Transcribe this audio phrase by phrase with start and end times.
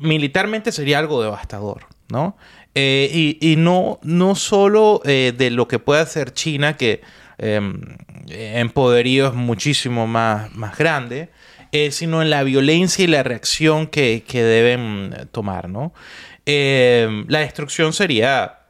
[0.00, 2.36] militarmente sería algo devastador, ¿no?
[2.74, 7.00] Eh, y, no, no solo eh, de lo que puede hacer China, que
[7.38, 7.80] em,
[8.28, 11.30] en poderío es muchísimo más, más grande,
[11.72, 15.92] eh, sino en la violencia y la reacción que, deben tomar, ¿no?
[16.46, 18.60] La destrucción sería,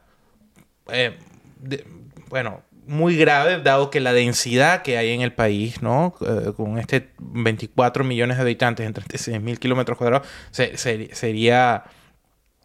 [2.29, 6.15] bueno, muy grave, dado que la densidad que hay en el país, ¿no?
[6.57, 11.83] con este 24 millones de habitantes en 36 mil kilómetros cuadrados, sería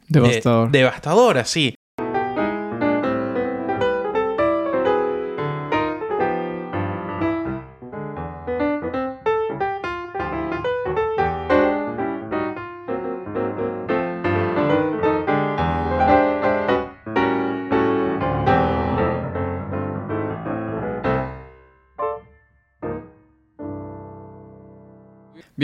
[0.08, 0.70] Devastador.
[0.70, 1.73] devastadora, sí.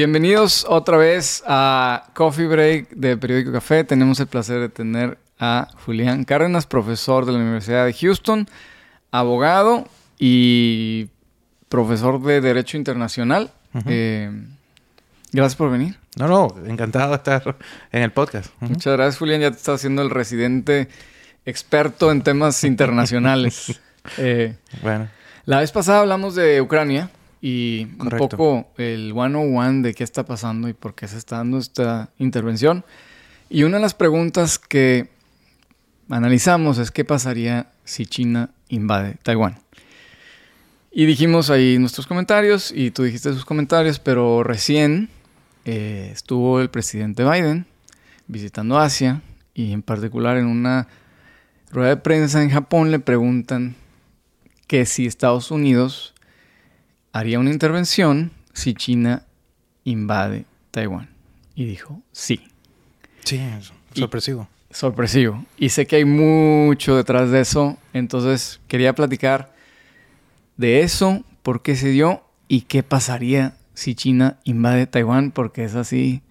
[0.00, 3.84] Bienvenidos otra vez a Coffee Break de Periódico Café.
[3.84, 8.48] Tenemos el placer de tener a Julián Cárdenas, profesor de la Universidad de Houston,
[9.10, 9.86] abogado
[10.18, 11.08] y
[11.68, 13.50] profesor de Derecho Internacional.
[13.84, 14.30] Eh,
[15.32, 15.98] gracias por venir.
[16.16, 17.58] No, no, encantado de estar
[17.92, 18.50] en el podcast.
[18.60, 19.42] Muchas gracias, Julián.
[19.42, 20.88] Ya te estás haciendo el residente
[21.44, 23.78] experto en temas internacionales.
[24.16, 25.08] Eh, bueno.
[25.44, 27.10] La vez pasada hablamos de Ucrania.
[27.40, 31.58] Y un poco el one-on-one de qué está pasando y por qué se está dando
[31.58, 32.84] esta intervención.
[33.48, 35.08] Y una de las preguntas que
[36.10, 39.58] analizamos es qué pasaría si China invade Taiwán.
[40.92, 45.08] Y dijimos ahí nuestros comentarios y tú dijiste sus comentarios, pero recién
[45.64, 47.66] eh, estuvo el presidente Biden
[48.26, 49.22] visitando Asia
[49.54, 50.88] y en particular en una
[51.70, 53.76] rueda de prensa en Japón le preguntan
[54.66, 56.14] que si Estados Unidos
[57.12, 59.26] haría una intervención si China
[59.84, 61.08] invade Taiwán.
[61.54, 62.40] Y dijo, sí.
[63.24, 63.40] Sí,
[63.94, 64.48] sorpresivo.
[64.70, 65.44] sorpresivo.
[65.58, 69.52] Y sé que hay mucho detrás de eso, entonces quería platicar
[70.56, 75.74] de eso, por qué se dio y qué pasaría si China invade Taiwán, porque es
[75.74, 76.22] así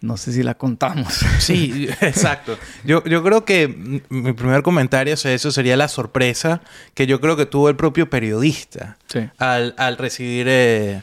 [0.00, 1.24] no sé si la contamos.
[1.38, 2.58] Sí, exacto.
[2.84, 3.68] Yo, yo creo que
[4.08, 6.60] mi primer comentario sobre eso sería la sorpresa
[6.94, 8.96] que yo creo que tuvo el propio periodista
[9.38, 11.02] al, recibir eh,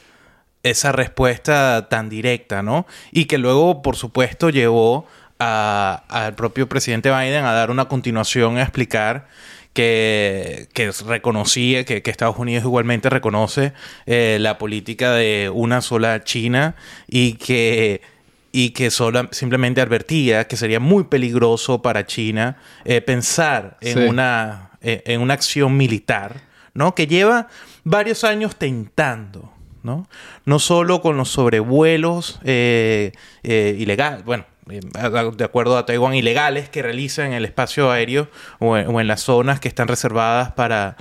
[0.64, 2.86] esa respuesta tan directa, ¿no?
[3.12, 5.08] Y que luego, por supuesto, llevó
[5.40, 9.28] al propio presidente Biden a dar una continuación a explicar
[9.74, 13.74] que, que reconocía, que, Estados Unidos igualmente reconoce
[14.06, 16.76] eh, la política de una sola China
[17.08, 18.02] y que
[18.56, 24.70] y que solo, simplemente advertía que sería muy peligroso para China eh, pensar en, una,
[24.80, 26.36] eh, en una acción militar,
[26.76, 26.94] ¿no?
[26.94, 27.48] Que lleva
[27.84, 30.08] varios años tentando, ¿no?
[30.46, 37.28] No solo con los sobrevuelos eh, ilegales, bueno, de acuerdo a Taiwán, ilegales que realizan
[37.28, 40.96] en el espacio aéreo o en, las zonas que están reservadas para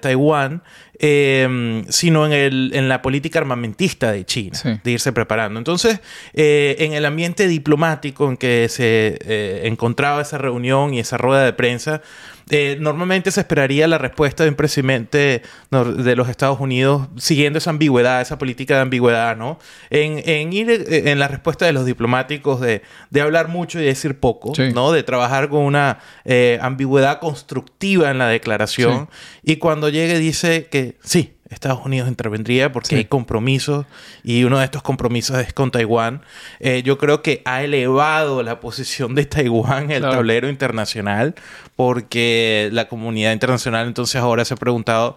[0.00, 0.62] Taiwán,
[0.98, 5.58] eh, sino en, el, en la política armamentista de China, de irse preparando.
[5.58, 6.00] Entonces,
[6.32, 11.44] eh, en el ambiente diplomático en que se eh, encontraba esa reunión y esa rueda
[11.44, 12.02] de prensa,
[12.50, 17.70] eh, normalmente se esperaría la respuesta de un presidente de los Estados Unidos siguiendo esa
[17.70, 19.58] ambigüedad, esa política de ambigüedad, ¿no?
[19.90, 22.82] En, ir eh, en la respuesta de los diplomáticos de,
[23.20, 24.92] hablar mucho y decir poco, ¿no?
[24.92, 29.08] De trabajar con una eh, ambigüedad constructiva en la declaración.
[29.42, 33.86] Y cuando llegue dice que sí, Estados Unidos intervendría porque hay compromisos
[34.22, 36.22] y uno de estos compromisos es con Taiwán.
[36.60, 41.34] Eh, yo creo que ha elevado la posición de Taiwán en el tablero internacional
[41.76, 45.16] porque la comunidad internacional entonces ahora se ha preguntado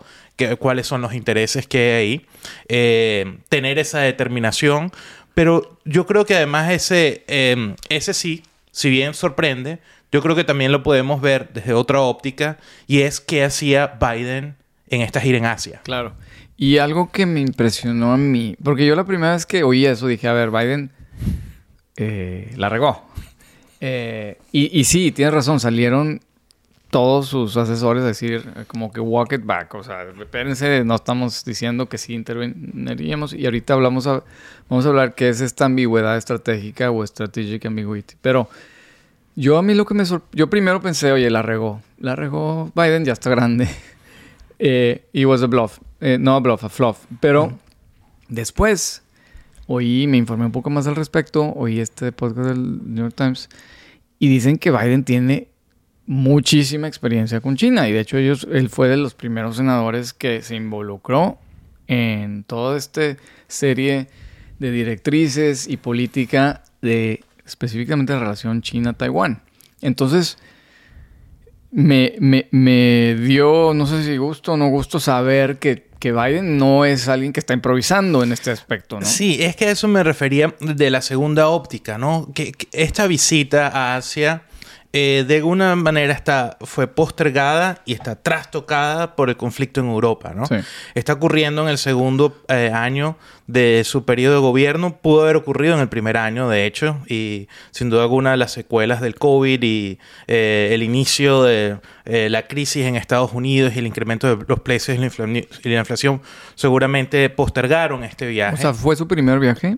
[0.59, 2.25] cuáles son los intereses que hay ahí.
[2.69, 4.91] Eh, tener esa determinación,
[5.33, 9.79] pero yo creo que además ese, em, ese sí, si bien sorprende,
[10.11, 14.55] yo creo que también lo podemos ver desde otra óptica y es qué hacía Biden
[14.89, 15.81] en esta gira en Asia.
[15.83, 16.13] Claro.
[16.57, 20.07] Y algo que me impresionó a mí, porque yo la primera vez que oí eso
[20.07, 20.91] dije, a ver, Biden
[21.95, 23.03] eh, la regó.
[23.79, 26.19] Eh, y, y, sí, tienes razón, salieron
[26.89, 30.95] todos sus asesores a decir eh, como que walk it back, o sea, espérense, no
[30.95, 34.07] estamos diciendo que sí interveniríamos y ahorita hablamos
[34.69, 38.49] vamos a hablar qué es esta ambigüedad estratégica o strategic ambiguity, pero
[39.35, 43.05] yo a mí lo que me yo primero pensé, oye, la regó, la regó Biden,
[43.05, 43.67] ya está grande,
[44.59, 45.79] eh, y was a bluff.
[45.99, 47.05] Eh, no a bluff, a fluff.
[47.19, 47.57] Pero
[48.29, 49.03] después
[49.67, 53.49] oí, me informé un poco más al respecto, oí este podcast del New York Times
[54.17, 55.49] y dicen que Biden tiene
[56.07, 60.41] muchísima experiencia con China y de hecho ellos, él fue de los primeros senadores que
[60.41, 61.37] se involucró
[61.87, 63.17] en toda esta
[63.47, 64.07] serie
[64.59, 69.41] de directrices y política de específicamente la relación China-Taiwán.
[69.81, 70.37] Entonces,
[71.71, 72.15] me,
[72.51, 77.07] me, dio, no sé si gusto o no gusto saber que, que, Biden no es
[77.07, 79.05] alguien que está improvisando en este aspecto, ¿no?
[79.05, 82.29] Sí, es que a eso me refería de la segunda óptica, ¿no?
[82.33, 84.43] Que, esta visita a Asia
[84.93, 90.33] eh, de alguna manera está, fue postergada y está trastocada por el conflicto en Europa,
[90.33, 90.45] ¿no?
[90.95, 93.17] Está ocurriendo en el segundo eh, año
[93.47, 97.47] de su periodo de gobierno pudo haber ocurrido en el primer año, de hecho, y
[97.71, 102.85] sin duda alguna las secuelas del COVID y eh, el inicio de eh, la crisis
[102.85, 106.21] en Estados Unidos y el incremento de los precios y la, inflación
[106.55, 108.55] seguramente postergaron este viaje.
[108.55, 109.77] O sea, ¿fue su primer viaje?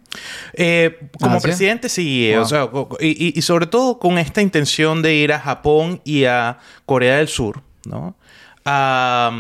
[0.53, 2.33] Eh, como presidente, sí.
[2.33, 2.69] O sea,
[2.99, 7.61] y, sobre todo con esta intención de ir a Japón y a Corea del Sur,
[7.85, 8.15] ¿no?
[8.65, 9.31] a,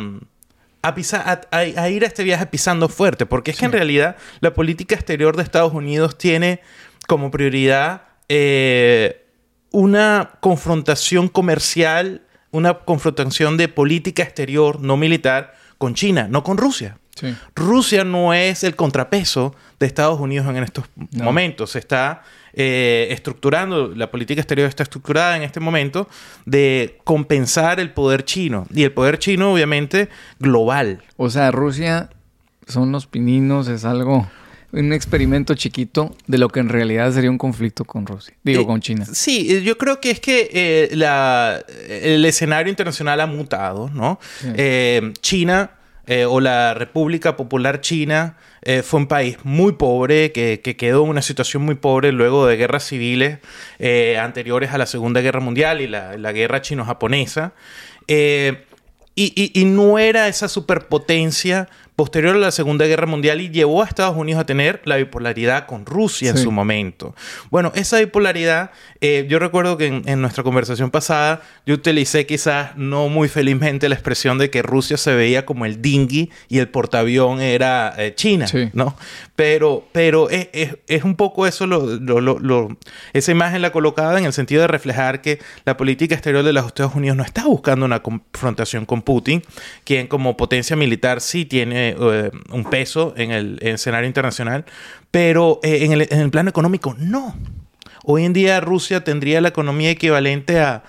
[0.81, 5.35] a, ir a este viaje pisando fuerte, porque es que en realidad la política exterior
[5.35, 6.61] de Estados Unidos tiene
[7.07, 9.25] como prioridad eh,
[9.71, 12.21] una confrontación comercial,
[12.51, 16.97] una confrontación de política exterior no militar con China, no con Rusia.
[17.55, 21.75] Rusia no es el contrapeso de Estados Unidos en estos momentos.
[21.75, 22.23] Está
[22.53, 26.09] eh, estructurando, la política exterior está estructurada en este momento
[26.45, 28.67] de compensar el poder chino.
[28.73, 31.03] Y el poder chino, obviamente, global.
[31.17, 32.09] O sea, Rusia
[32.67, 34.27] son los pininos, es algo
[34.71, 38.65] un experimento chiquito de lo que en realidad sería un conflicto con Rusia, digo, eh,
[38.67, 39.03] con China.
[39.11, 44.19] Sí, yo creo que es que eh, la, el escenario internacional ha mutado, ¿no?
[45.21, 45.71] China
[46.27, 51.21] o la República Popular China eh, fue un país muy pobre, que, quedó en una
[51.21, 53.39] situación muy pobre luego de guerras civiles
[53.79, 57.53] eh, anteriores a la Segunda Guerra Mundial y la, guerra chino-japonesa.
[58.07, 58.65] Eh,
[59.15, 61.67] y, no era esa superpotencia
[61.99, 65.65] posterior a la Segunda Guerra Mundial y llevó a Estados Unidos a tener la bipolaridad
[65.65, 67.13] con Rusia en su momento.
[67.49, 73.09] Bueno, esa bipolaridad, eh, yo recuerdo que en, nuestra conversación pasada yo utilicé quizás no
[73.09, 77.41] muy felizmente la expresión de que Rusia se veía como el dinghy y el portaavión
[77.41, 78.95] era eh, China, ¿no?
[79.35, 80.47] Pero, pero es,
[80.87, 82.77] es, un poco eso, lo,
[83.11, 86.65] esa imagen la colocada en el sentido de reflejar que la política exterior de los
[86.65, 89.43] Estados Unidos no está buscando una confrontación con Putin,
[89.83, 94.65] quien como potencia militar sí tiene eh, un peso en el, escenario internacional,
[95.11, 97.35] pero eh, en, el, plano económico no.
[98.03, 100.83] Hoy en día Rusia tendría la economía equivalente a,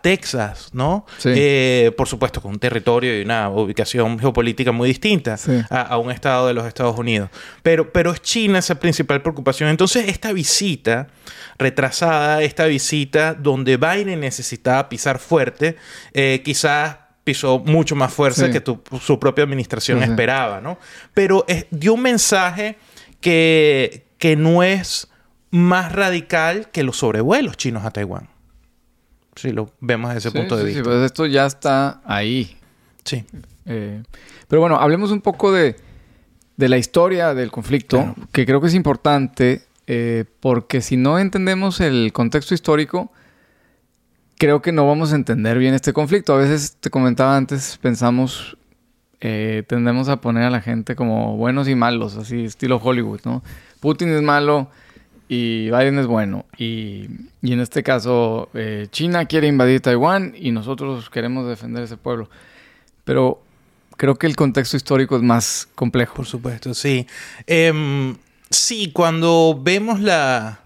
[0.00, 1.04] Texas, ¿no?
[1.26, 5.36] Eh, por supuesto, con un territorio y una ubicación geopolítica muy distinta
[5.68, 7.28] a, un estado de los Estados Unidos.
[7.62, 9.68] Pero, pero es China esa principal preocupación.
[9.68, 11.08] Entonces, esta visita
[11.58, 15.76] retrasada, esta visita donde Biden necesitaba pisar fuerte,
[16.42, 18.62] quizás pisó mucho más fuerza que
[19.00, 20.78] su propia administración esperaba, ¿no?
[21.12, 22.78] Pero dio un mensaje
[23.20, 25.08] que, que no es
[25.50, 28.28] más radical que los sobrevuelos chinos a Taiwán.
[29.34, 30.78] Si lo vemos desde ese punto de vista.
[30.78, 32.56] Sí, pues esto ya está ahí.
[33.04, 33.24] Sí.
[33.64, 34.04] Eh,
[34.46, 35.74] pero bueno, hablemos un poco de,
[36.56, 42.12] la historia del conflicto, que creo que es importante, eh, porque si no entendemos el
[42.12, 43.10] contexto histórico,
[44.38, 46.34] creo que no vamos a entender bien este conflicto.
[46.34, 48.56] A veces, te comentaba antes, pensamos,
[49.20, 53.42] eh, tendemos a poner a la gente como buenos y malos, así estilo Hollywood, ¿no?
[53.80, 54.68] Putin es malo
[55.28, 56.46] y Biden es bueno.
[56.56, 57.06] Y,
[57.42, 62.28] en este caso, eh, China quiere invadir Taiwán y nosotros queremos defender ese pueblo.
[63.04, 63.42] Pero
[63.96, 66.14] creo que el contexto histórico es más complejo.
[66.14, 67.06] Por supuesto, sí.
[67.46, 68.16] Em,
[68.50, 70.60] sí, cuando vemos la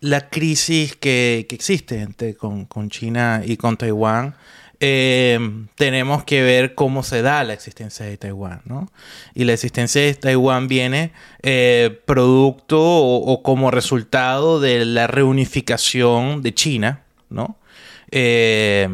[0.00, 4.34] la crisis que, existe entre, con, China y con Taiwán,
[4.78, 5.38] eh,
[5.74, 8.90] tenemos que ver cómo se da la existencia de Taiwán, ¿no?
[9.34, 11.12] Y la existencia de Taiwán viene
[11.42, 17.56] eh, producto o, como resultado de la reunificación de China, ¿no?
[18.10, 18.88] Eh,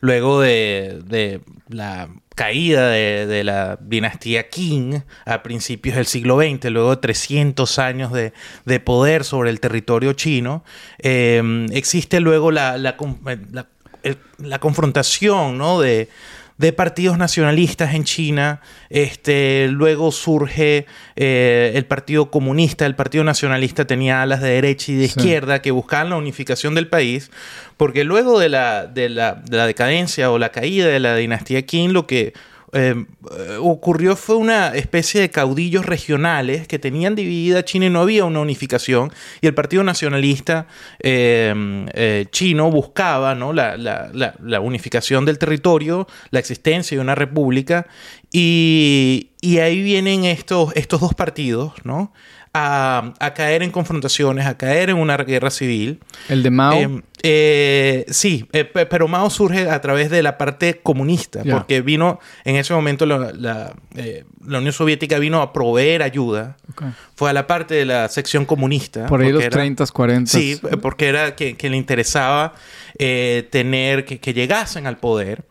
[0.00, 6.90] luego de, de, la caída de, la dinastía Qing a principios del siglo XX, luego
[6.90, 8.32] de 300 años de,
[8.80, 10.64] poder sobre el territorio chino,
[10.98, 12.96] eh, existe luego la, la,
[14.38, 15.80] la confrontación ¿no?
[15.80, 16.08] de,
[16.60, 18.60] de partidos nacionalistas en China.
[18.90, 20.84] Este, luego surge
[21.16, 25.70] eh, el Partido Comunista, el Partido Nacionalista tenía alas de derecha y de izquierda que
[25.70, 27.30] buscaban la unificación del país,
[27.78, 31.64] porque luego de la, de la, de la decadencia o la caída de la dinastía
[31.64, 32.34] Qing, lo que
[32.72, 32.94] eh,
[33.60, 38.40] ocurrió fue una especie de caudillos regionales que tenían dividida China y no había una
[38.40, 40.68] unificación y el Partido Nacionalista
[41.00, 43.52] em, eh, chino buscaba ¿no?
[43.52, 47.86] la, la, unificación del territorio, la existencia de una república
[48.30, 52.12] y, y ahí vienen estos, estos dos partidos, ¿no?
[52.52, 56.00] A, caer en confrontaciones, a caer en una guerra civil.
[56.28, 56.74] ¿El de Mao?
[56.74, 62.18] Eh, eh, sí, eh, pero Mao surge a través de la parte comunista, porque vino
[62.44, 63.74] en ese momento la, la,
[64.40, 66.56] Unión Soviética vino a proveer ayuda.
[67.14, 69.06] Fue a la parte de la sección comunista.
[69.06, 70.30] Por ahí los 30, 40.
[70.30, 72.54] Sí, porque era que, le interesaba
[72.98, 75.44] tener que, que llegasen al poder.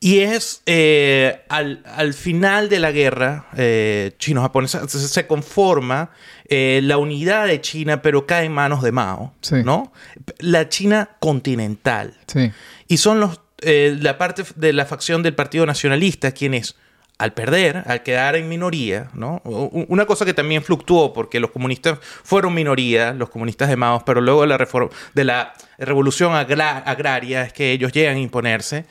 [0.00, 6.10] Y es eh, al, final de la guerra eh, chino-japonesa, se, conforma
[6.48, 9.92] eh, la unidad de China, pero cae en manos de Mao, ¿no?
[10.38, 12.14] La China continental.
[12.88, 16.76] Y son los, la parte de la facción del Partido Nacionalista quienes
[17.18, 19.40] al perder, al quedar en minoría, ¿no?
[19.44, 24.20] Una cosa que también fluctuó, porque los comunistas fueron minoría, los comunistas de Mao, pero
[24.20, 28.84] luego de la, reforma, de la revolución agraria es que ellos llegan a imponerse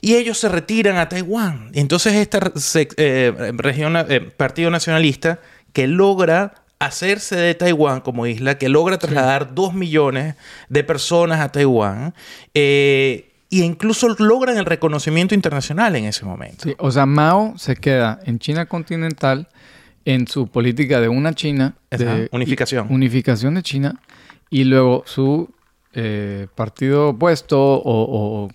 [0.00, 1.70] y ellos se retiran a Taiwán.
[1.74, 2.52] Entonces esta
[2.96, 5.40] eh, región, eh, Partido Nacionalista
[5.72, 10.36] que logra hacerse de Taiwán como isla, que logra trasladar dos millones
[10.68, 12.14] de personas a Taiwán,
[12.54, 16.68] e incluso logran el reconocimiento internacional en ese momento.
[16.78, 19.48] o sea, Mao se queda en China continental
[20.04, 22.86] en su política de una China, de unificación.
[22.90, 24.00] unificación de China,
[24.48, 25.50] y luego su
[25.94, 28.48] eh, partido opuesto o,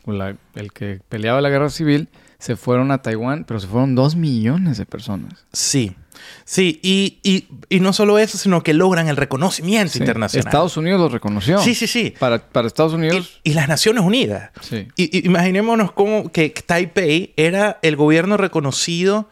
[0.56, 4.78] el que peleaba la guerra civil se fueron a Taiwán, pero se fueron dos millones
[4.78, 5.46] de personas.
[5.54, 5.96] Sí,
[6.44, 10.48] sí, y, no solo eso, sino que logran el reconocimiento internacional.
[10.48, 11.60] Estados Unidos lo reconoció.
[11.60, 12.14] Sí, sí, sí.
[12.20, 13.40] Para, Estados Unidos.
[13.44, 14.52] Y, las Naciones Unidas.
[14.62, 14.90] Sí.
[14.96, 19.30] Y, imaginémonos cómo que Taipei era el gobierno reconocido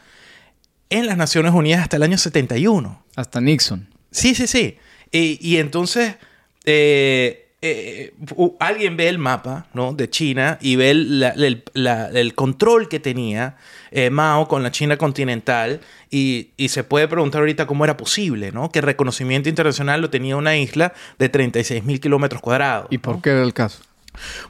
[0.90, 3.04] en las Naciones Unidas hasta el año 71.
[3.16, 3.90] Hasta Nixon.
[4.10, 4.78] Sí, sí, sí.
[5.12, 6.16] Y, entonces...
[6.64, 8.16] Eh, eh,
[8.60, 9.94] alguien ve el mapa ¿no?
[9.94, 13.56] de China y ve el, control que tenía
[13.92, 18.72] eh, Mao con la China continental y, se puede preguntar ahorita cómo era posible, ¿no?
[18.72, 22.88] Que el reconocimiento internacional lo tenía una isla de 36 mil kilómetros cuadrados.
[22.90, 23.84] ¿Y por qué era el caso?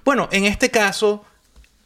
[0.06, 1.26] Bueno, en este caso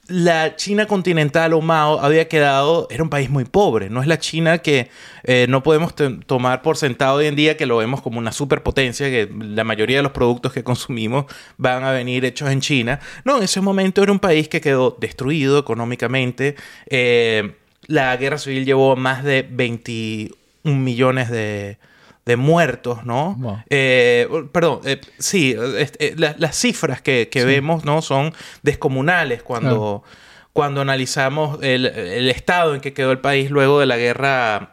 [0.07, 4.19] la China continental o Mao había quedado, era un país muy pobre, no es la
[4.19, 4.89] China que
[5.24, 5.93] eh, no podemos
[6.27, 9.97] tomar por sentado hoy en día que lo vemos como una superpotencia, que la mayoría
[9.97, 11.25] de los productos que consumimos
[11.57, 13.00] van a venir hechos en China.
[13.24, 16.55] No, en ese momento era un país que quedó destruido económicamente.
[16.88, 17.55] Eh,
[17.88, 21.77] la guerra civil llevó más de 21 millones de,
[22.25, 23.63] de muertos, ¿no?
[23.70, 28.01] Eh, perdón, eh, sí, eh, las cifras que, vemos, ¿no?
[28.01, 30.03] Son descomunales cuando,
[30.51, 31.86] cuando analizamos el,
[32.29, 34.72] estado en que quedó el país luego de la guerra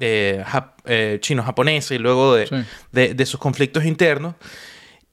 [1.21, 4.35] chino-japonesa y luego de, sus conflictos internos.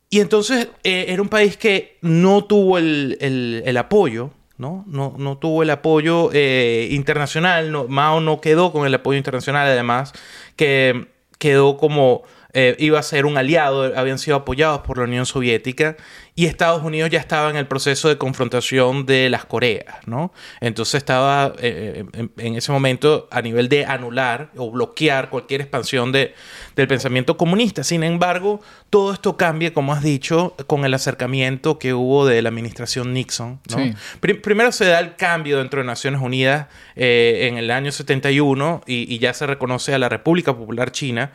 [0.09, 4.85] Y entonces era un país que no tuvo el, apoyo, ¿no?
[4.87, 10.13] No, no tuvo el apoyo internacional, no, Mao no quedó con el apoyo internacional, además,
[10.55, 15.25] que quedó como eh, iba a ser un aliado, habían sido apoyados por la Unión
[15.25, 15.97] Soviética
[16.39, 20.31] y Estados Unidos ya estaba en el proceso de confrontación de las Coreas, ¿no?
[20.61, 26.13] Entonces estaba eh, eh, en, ese momento a nivel de anular o bloquear cualquier expansión
[26.13, 26.33] de,
[26.77, 27.83] del pensamiento comunista.
[27.83, 32.47] Sin embargo, todo esto cambia, como has dicho, con el acercamiento que hubo de la
[32.47, 33.93] administración Nixon, ¿no?
[34.21, 39.13] primero se da el cambio dentro de Naciones Unidas eh, en el año 71 y,
[39.13, 41.33] y, ya se reconoce a la República Popular China,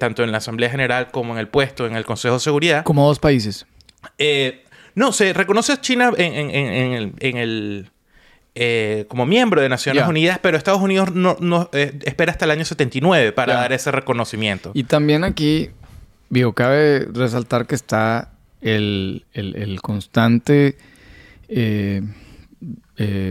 [0.00, 2.84] tanto en la Asamblea General como en el puesto en el Consejo de Seguridad.
[2.84, 3.66] Como dos países.
[4.18, 7.90] Eh, no, se reconoce a China en, el,
[8.54, 12.64] eh, como miembro de Naciones Unidas, pero Estados Unidos no, eh, espera hasta el año
[12.64, 14.72] 79 para dar ese reconocimiento.
[14.74, 15.70] Y también aquí,
[16.28, 19.24] digo, cabe resaltar que está el,
[19.82, 20.76] constante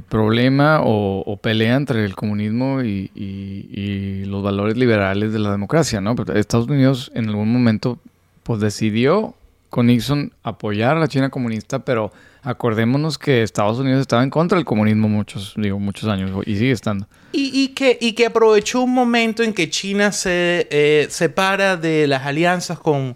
[0.09, 6.15] problema o, pelea entre el comunismo y, los valores liberales de la democracia, ¿no?
[6.33, 7.99] Estados Unidos en algún momento
[8.43, 9.35] pues decidió
[9.69, 12.11] con Nixon apoyar a la China comunista, pero
[12.43, 16.71] acordémonos que Estados Unidos estaba en contra del comunismo muchos, digo, muchos años y sigue
[16.71, 17.07] estando.
[17.31, 22.25] Y, que, y que aprovechó un momento en que China se eh, separa de las
[22.25, 23.15] alianzas con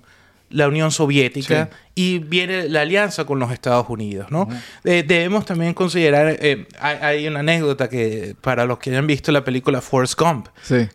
[0.56, 4.48] la Unión Soviética y viene la alianza con los Estados Unidos, ¿no?
[4.86, 9.44] Eh, debemos también considerar, eh, hay, una anécdota que para los que hayan visto la
[9.44, 10.48] película Forrest Gump,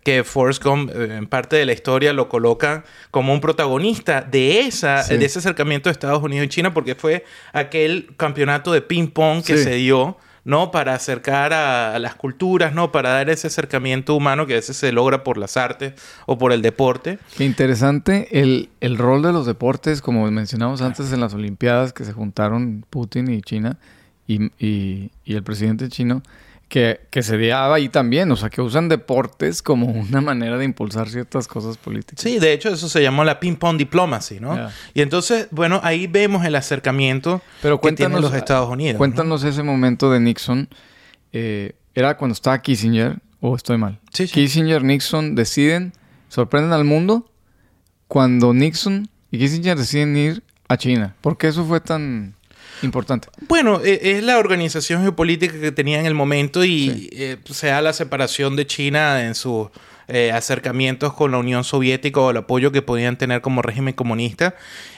[0.02, 4.60] que Forrest Gump eh, en parte de la historia lo coloca como un protagonista de,
[4.60, 9.08] esa, de ese acercamiento de Estados Unidos y China porque fue aquel campeonato de ping
[9.08, 10.70] pong que se dio ¿no?
[10.70, 12.92] Para acercar a, las culturas, ¿no?
[12.92, 15.94] Para dar ese acercamiento humano que a veces se logra por las artes
[16.26, 17.18] o por el deporte.
[17.36, 18.68] Qué interesante el,
[18.98, 23.42] rol de los deportes, como mencionamos antes en las Olimpiadas, que se juntaron Putin y
[23.42, 23.78] China
[24.26, 26.22] y, el presidente chino,
[26.70, 30.64] que, que se daba ahí también, o sea, que usan deportes como una manera de
[30.64, 32.22] impulsar ciertas cosas políticas.
[32.22, 34.70] Sí, de hecho eso se llamó la ping-pong diplomacy, ¿no?
[34.94, 38.98] Y entonces, bueno, ahí vemos el acercamiento Pero que tienen los Estados Unidos.
[38.98, 40.68] Cuéntanos ese momento de Nixon.
[41.32, 43.98] Eh, ¿Era cuando estaba Kissinger o estoy mal?
[44.12, 44.32] Sí, sí.
[44.32, 45.92] Kissinger, Nixon deciden,
[46.28, 47.32] sorprenden al mundo
[48.06, 51.16] cuando Nixon y Kissinger deciden ir a China.
[51.20, 52.36] ¿Por qué eso fue tan
[52.82, 53.28] importante?
[53.48, 57.80] Bueno, e, es la organización geopolítica que tenía en el momento y eh, se da
[57.82, 59.68] la separación de China en sus
[60.08, 64.54] eh, acercamientos con la Unión Soviética o el apoyo que podían tener como régimen comunista.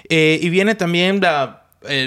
[0.08, 1.20] Eh, y viene también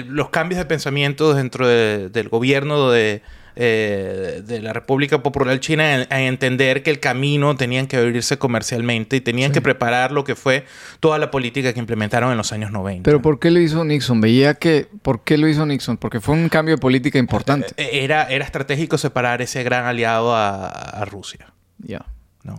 [0.08, 3.22] los cambios de pensamiento dentro del gobierno de
[3.58, 9.16] eh, de la República Popular China en, entender que el camino tenían que abrirse comercialmente
[9.16, 10.66] y tenían que preparar lo que fue
[11.00, 13.02] toda la política que implementaron en los años 90.
[13.02, 14.20] Pero ¿por qué lo hizo Nixon?
[14.20, 14.88] Veía que...
[15.00, 15.96] ¿Por qué lo hizo Nixon?
[15.96, 17.68] Porque fue un cambio de política importante.
[17.78, 21.46] Eh, eh, era, era estratégico separar ese gran aliado a, Rusia.
[21.78, 22.04] Ya.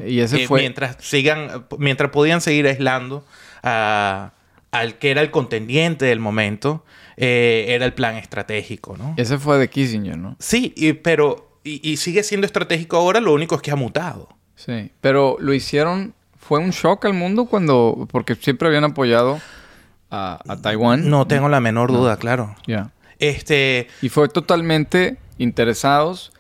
[0.03, 0.61] Y ese fue...
[0.61, 3.23] Mientras, sigan, mientras podían seguir aislando
[3.61, 4.31] a,
[4.71, 6.83] al que era el contendiente del momento,
[7.17, 9.15] eh, era el plan estratégico, ¿no?
[9.17, 10.35] Ese fue de Kissinger, ¿no?
[10.39, 14.29] Sí, pero y, sigue siendo estratégico ahora, lo único es que ha mutado.
[14.55, 19.41] Sí, pero lo hicieron, fue un shock al mundo cuando, porque siempre habían apoyado
[20.09, 21.09] a, Taiwán.
[21.09, 22.55] No tengo la menor duda, claro.
[22.65, 22.91] Ya.
[23.19, 23.87] Este...
[24.01, 26.31] Y fue totalmente interesados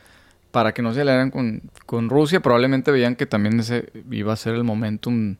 [0.51, 2.39] para que no se aliaran con, con Rusia.
[2.39, 5.35] Probablemente veían que también ese iba a ser el momentum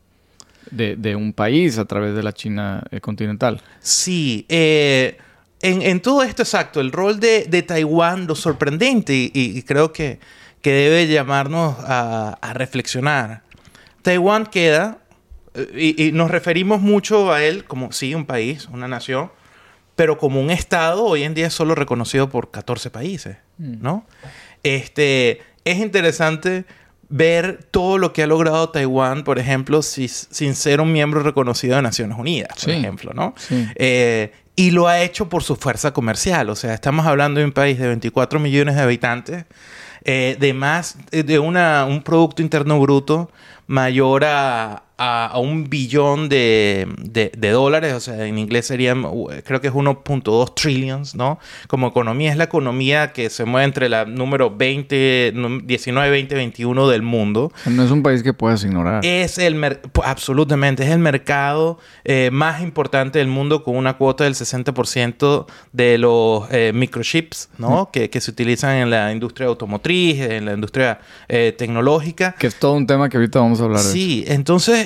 [0.70, 3.62] de, un país a través de la China eh, continental.
[3.80, 5.16] Sí, eh,
[5.60, 10.20] en, todo esto, exacto, el rol de, Taiwán, lo sorprendente, y, creo que,
[10.62, 13.42] que, debe llamarnos a, reflexionar.
[14.02, 14.98] Taiwán queda,
[15.54, 19.32] eh, y, nos referimos mucho a él como, sí, un país, una nación,
[19.96, 23.82] pero como un Estado, hoy en día es solo reconocido por 14 países, mm.
[23.82, 24.06] ¿no?
[24.62, 26.64] Este, es interesante
[27.08, 31.82] ver todo lo que ha logrado Taiwán, por ejemplo, sin ser un miembro reconocido de
[31.82, 33.34] Naciones Unidas, por ejemplo, ¿no?
[33.74, 36.50] Eh, y lo ha hecho por su fuerza comercial.
[36.50, 39.44] O sea, estamos hablando de un país de 24 millones de habitantes,
[40.04, 43.30] eh, de más de una, un Producto Interno Bruto
[43.68, 49.04] mayor a, a, un billón de, de, dólares, o sea, en inglés serían,
[49.44, 51.38] creo que es 1.2 trillions, ¿no?
[51.68, 55.32] Como economía es la economía que se mueve entre la número 20,
[55.64, 57.52] 19, 20, 21 del mundo.
[57.66, 59.04] No es un país que puedas ignorar.
[59.04, 59.62] Es el,
[60.04, 65.98] absolutamente, es el mercado eh, más importante del mundo con una cuota del 60% de
[65.98, 67.90] los eh, microchips, ¿no?
[67.92, 72.34] Que, que, se utilizan en la industria automotriz, en la industria eh, tecnológica.
[72.36, 73.82] Que es todo un tema que ahorita vamos a hablar.
[73.82, 74.24] De sí,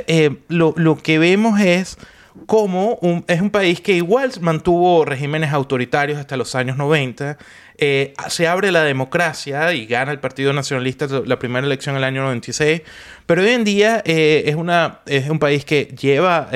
[0.06, 1.98] eh, lo, que vemos es
[2.46, 7.38] cómo es un país que igual mantuvo regímenes autoritarios hasta los años 90.
[7.78, 12.04] Eh, se abre la democracia y gana el Partido Nacionalista la primera elección en el
[12.04, 12.82] año 96.
[13.26, 16.48] Pero hoy en día eh, es, una, es un país que lleva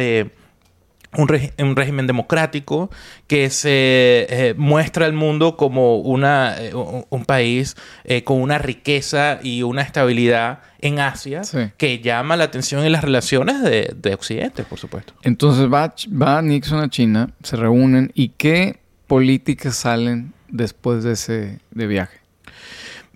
[1.17, 2.91] un, régimen democrático
[3.27, 9.41] que se eh, muestra al mundo como una, eh, un país eh, con una riqueza
[9.43, 11.43] y una estabilidad en Asia
[11.79, 15.15] que llama la atención en las relaciones de, Occidente, por supuesto.
[15.23, 21.59] Entonces va, va Nixon a China, se reúnen y ¿qué políticas salen después de ese
[21.73, 22.19] de viaje?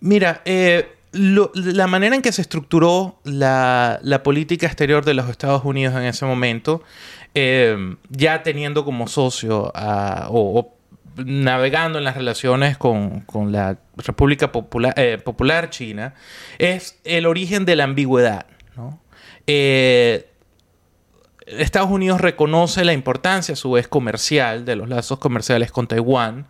[0.00, 0.42] Mira,
[1.12, 6.02] la manera en que se estructuró la, la, política exterior de los Estados Unidos en
[6.02, 6.82] ese momento
[7.35, 10.75] eh, ya teniendo como socio o,
[11.16, 16.14] navegando en las relaciones con, la República Popular, eh, Popular, China,
[16.59, 18.47] es el origen de la ambigüedad.
[19.47, 20.27] Eh,
[21.47, 26.47] Estados Unidos reconoce la importancia, a su vez, comercial de los lazos comerciales con Taiwán.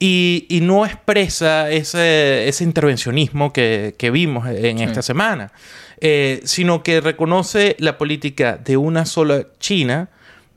[0.00, 5.52] Y, no expresa ese, intervencionismo que, vimos en esta semana.
[6.00, 10.10] Eh, sino que reconoce la política de una sola China,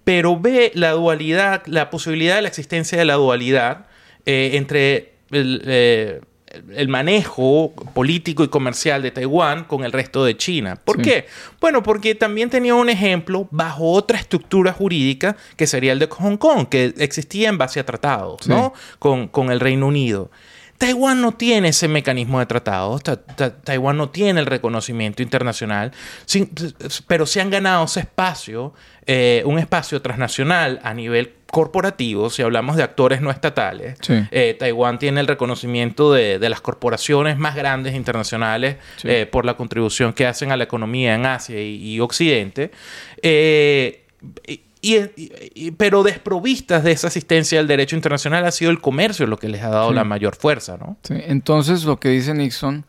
[0.03, 3.87] pero ve la dualidad, la posibilidad de la existencia de la dualidad
[4.27, 6.21] eh, entre eh,
[6.75, 10.75] el, manejo político y comercial de Taiwán con el resto de China.
[10.75, 11.25] ¿Por qué?
[11.59, 16.37] Bueno, porque también tenía un ejemplo bajo otra estructura jurídica que sería el de Hong
[16.37, 18.73] Kong, que existía en base a tratados, ¿no?
[18.99, 20.29] Con, con el Reino Unido.
[20.81, 23.03] Taiwán no tiene ese mecanismo de tratados,
[23.63, 25.91] Taiwán no tiene el reconocimiento internacional,
[27.05, 28.73] pero se han ganado ese espacio,
[29.05, 33.99] eh, un espacio transnacional a nivel corporativo, si hablamos de actores no estatales.
[34.31, 40.13] Eh, Taiwán tiene el reconocimiento de, las corporaciones más grandes internacionales eh, por la contribución
[40.13, 42.71] que hacen a la economía en Asia y, Occidente.
[43.21, 44.61] y,
[45.77, 49.61] pero desprovistas de esa asistencia del derecho internacional ha sido el comercio lo que les
[49.63, 50.97] ha dado la mayor fuerza, ¿no?
[51.03, 51.15] Sí.
[51.17, 52.85] Entonces lo que dice Nixon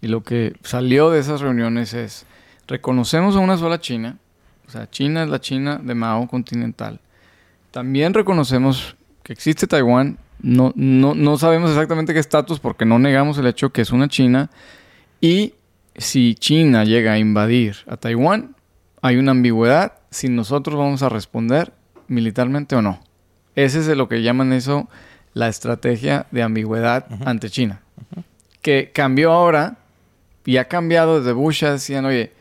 [0.00, 2.26] y lo que salió de esas reuniones es,
[2.66, 4.18] reconocemos a una sola China,
[4.66, 7.00] o sea, China es la China de Mao continental.
[7.70, 13.38] También reconocemos que existe Taiwán, no, no, no sabemos exactamente qué estatus porque no negamos
[13.38, 14.50] el hecho que es una China
[15.20, 15.54] y
[15.96, 18.55] si China llega a invadir a Taiwán,
[19.06, 21.72] hay una ambigüedad si nosotros vamos a responder
[22.08, 23.00] militarmente o no.
[23.54, 24.88] Ese es lo que llaman eso
[25.32, 27.82] la estrategia de ambigüedad ante China.
[28.62, 29.78] Que cambió ahora
[30.44, 32.32] y ha cambiado desde Bush, decían, oye,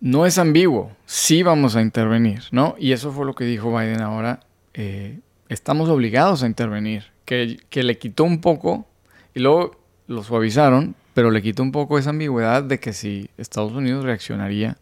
[0.00, 2.74] no es ambiguo, sí vamos a intervenir, ¿no?
[2.78, 4.40] Y eso fue lo que dijo Biden ahora,
[4.74, 8.86] eh, estamos obligados a intervenir, que, que le quitó un poco,
[9.34, 9.76] y luego
[10.08, 14.76] lo suavizaron, pero le quitó un poco esa ambigüedad de que si Estados Unidos reaccionaría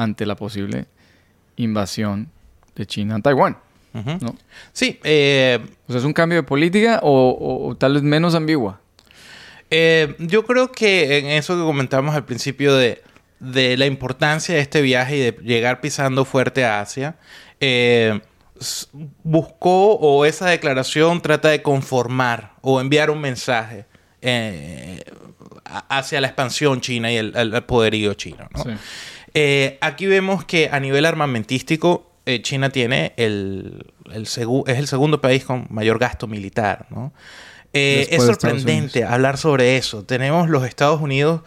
[0.00, 0.86] ante la posible
[1.56, 2.28] invasión
[2.74, 3.58] de China a Taiwán.
[3.92, 4.34] ¿no?
[4.72, 4.98] Sí.
[5.04, 8.80] Eh, o sea, ¿es un cambio de política o, tal vez menos ambigua?
[9.70, 13.02] Eh, yo creo que en eso que comentamos al principio de,
[13.40, 17.16] la importancia de este viaje y de llegar pisando fuerte a Asia,
[17.60, 18.20] eh,
[19.22, 23.86] buscó o esa declaración trata de conformar o enviar un mensaje
[25.88, 28.48] hacia la expansión china y el, poderío chino.
[29.34, 34.38] Eh, aquí vemos que a nivel armamentístico, eh, China tiene el, es
[34.78, 36.86] el segundo país con mayor gasto militar.
[37.72, 40.04] Eh, es sorprendente hablar sobre eso.
[40.04, 41.42] Tenemos los Estados Unidos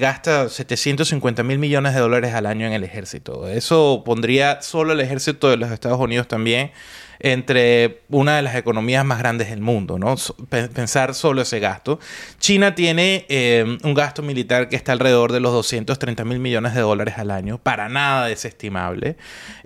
[0.00, 3.46] gasta 750 mil millones de dólares al año en el ejército.
[3.46, 6.72] Eso pondría solo el ejército de los Estados Unidos también
[7.20, 10.14] entre una de las economías más grandes del mundo, ¿no?
[10.48, 11.98] Pensar solo ese gasto.
[12.38, 16.80] China tiene eh, un gasto militar que está alrededor de los 230 mil millones de
[16.80, 19.16] dólares al año, para nada desestimable.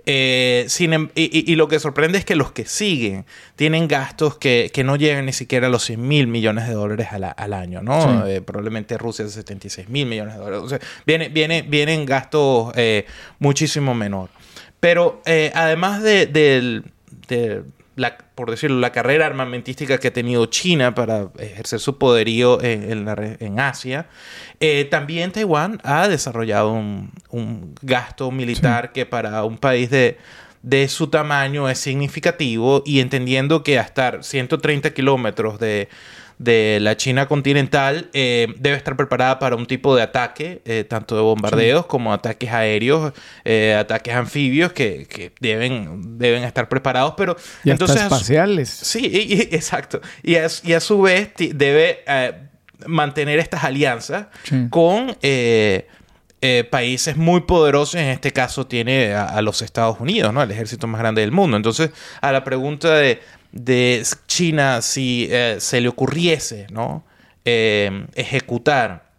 [0.05, 4.95] Eh, em, y, lo que sorprende es que los que siguen tienen gastos que, no
[4.95, 8.25] llegan ni siquiera a los 100 mil millones de dólares al, año, ¿no?
[8.25, 10.63] Eh, probablemente Rusia es 76 mil millones de dólares.
[10.63, 12.73] O sea, viene, viene, vienen gastos
[13.39, 14.29] muchísimo menor.
[14.79, 15.21] Pero
[15.53, 16.83] además del
[17.95, 23.07] la, por decirlo, la carrera armamentística que ha tenido China para ejercer su poderío en,
[23.39, 24.07] en, Asia,
[24.59, 27.11] eh, también Taiwán ha desarrollado un,
[27.81, 30.17] gasto militar que para un país de,
[30.63, 35.89] de su tamaño es significativo y entendiendo que hasta 130 kilómetros de,
[36.41, 41.15] de la China continental eh, debe estar preparada para un tipo de ataque, eh, tanto
[41.15, 43.13] de bombardeos como ataques aéreos,
[43.45, 48.01] eh, ataques anfibios que, deben, deben estar preparados, pero entonces...
[48.01, 48.69] espaciales.
[48.69, 50.01] Sí, exacto.
[50.23, 52.03] Y a, y a, su vez debe
[52.87, 54.25] mantener estas alianzas
[54.71, 55.15] con...
[56.71, 60.41] países muy poderosos, en este caso tiene a, a, los Estados Unidos, ¿no?
[60.41, 61.55] El ejército más grande del mundo.
[61.55, 63.21] Entonces, a la pregunta de
[63.51, 67.03] de China si eh, se le ocurriese ¿no?
[67.45, 69.11] Eh, ejecutar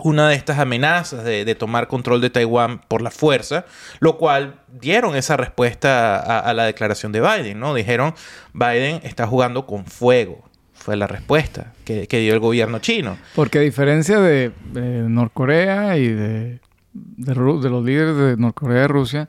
[0.00, 3.64] una de estas amenazas de, tomar control de Taiwán por la fuerza,
[4.00, 7.74] lo cual dieron esa respuesta a, la declaración de Biden, ¿no?
[7.74, 8.14] Dijeron,
[8.52, 10.48] Biden está jugando con fuego.
[10.74, 13.18] Fue la respuesta que, dio el gobierno chino.
[13.34, 16.60] Porque a diferencia de, Norcorea y de,
[16.92, 19.28] de, los líderes de Norcorea y Rusia,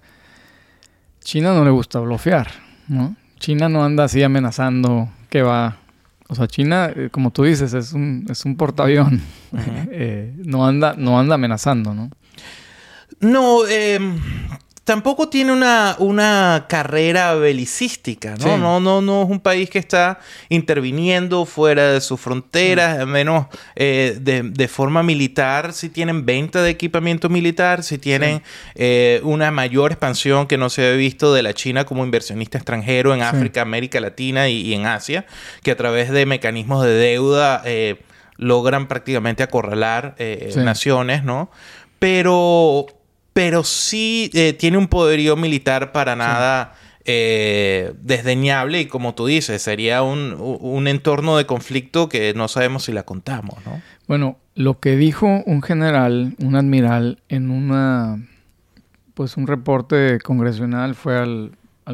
[1.21, 2.47] China no le gusta bloquear,
[2.87, 3.15] ¿no?
[3.39, 5.77] China no anda así amenazando que va.
[6.27, 9.21] O sea, China, eh, como tú dices, es un, es un portaavión.
[9.91, 12.11] Eh, no, anda, no anda amenazando, ¿no?
[13.19, 13.99] No, eh,
[14.83, 18.57] tampoco tiene una, una carrera belicística, ¿no?
[18.57, 18.79] ¿no?
[18.79, 24.17] No, no, es un país que está interviniendo fuera de sus fronteras, al menos eh,
[24.19, 28.41] de, forma militar, si tienen venta de equipamiento militar, si tienen
[28.75, 33.13] eh, una mayor expansión que no se ha visto de la China como inversionista extranjero
[33.13, 35.25] en África, América Latina y, en Asia,
[35.63, 38.01] que a través de mecanismos de deuda eh,
[38.37, 40.15] logran prácticamente acorralar
[40.55, 41.51] naciones, ¿no?
[41.99, 42.98] Pero
[43.39, 46.73] pero sí eh, tiene un poderío militar para nada
[47.05, 52.91] eh, desdeñable y como tú dices, sería un, entorno de conflicto que no sabemos si
[52.91, 53.81] la contamos, ¿no?
[54.09, 58.27] Bueno, lo que dijo un general, un admiral, en una
[59.13, 61.51] pues un reporte congresional fue al,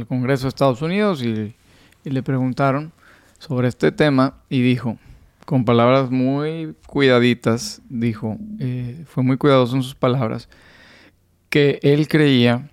[0.07, 1.53] Congreso de Estados Unidos y,
[2.05, 2.91] le preguntaron
[3.37, 4.97] sobre este tema y dijo,
[5.45, 10.49] con palabras muy cuidaditas, dijo, eh, fue muy cuidadoso en sus palabras,
[11.55, 12.69] que él creía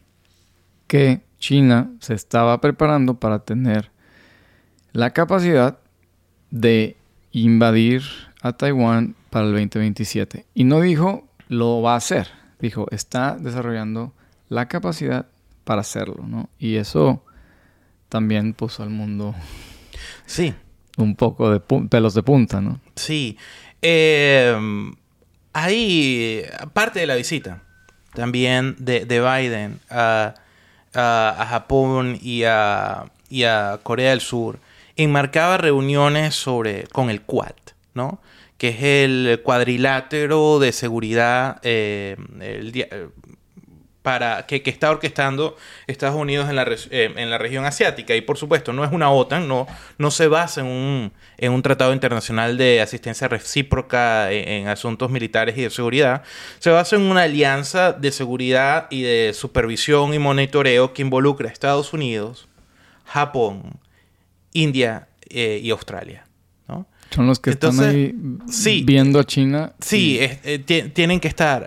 [0.88, 3.92] que China se estaba preparando para tener
[4.90, 5.78] la capacidad
[6.50, 6.96] de
[7.30, 8.02] invadir
[8.40, 10.46] a Taiwán para el 2027.
[10.52, 12.26] Y no dijo lo va a hacer,
[12.58, 14.14] dijo está desarrollando
[14.48, 15.26] la capacidad
[15.62, 16.50] para hacerlo, ¿no?
[16.58, 17.24] Y eso
[18.08, 19.32] también puso al mundo...
[20.26, 20.54] Sí.
[20.96, 22.80] Un poco de pelos de punta, ¿no?
[22.96, 23.38] Sí.
[23.80, 24.56] Eh,
[25.52, 26.42] hay
[26.72, 27.62] parte de la visita
[28.14, 30.34] también de, Biden a,
[30.94, 34.58] Japón y a, y a Corea del Sur
[34.96, 37.54] enmarcaba reuniones sobre, con el Quad,
[37.94, 38.20] ¿no?
[38.58, 42.16] que es el cuadrilátero de seguridad eh,
[44.02, 48.14] para, que, está orquestando Estados Unidos en la, eh, en la región asiática.
[48.16, 51.62] Y por supuesto, no es una OTAN, no, no se basa en un, en un
[51.62, 56.22] tratado internacional de asistencia recíproca en, asuntos militares y de seguridad.
[56.58, 61.52] Se basa en una alianza de seguridad y de supervisión y monitoreo que involucra a
[61.52, 62.48] Estados Unidos,
[63.04, 63.78] Japón,
[64.52, 66.26] India eh, y Australia.
[66.66, 66.86] ¿no?
[67.10, 68.14] Son los que están ahí
[68.84, 69.74] viendo a China.
[69.78, 70.58] Sí, eh,
[70.92, 71.66] tienen que estar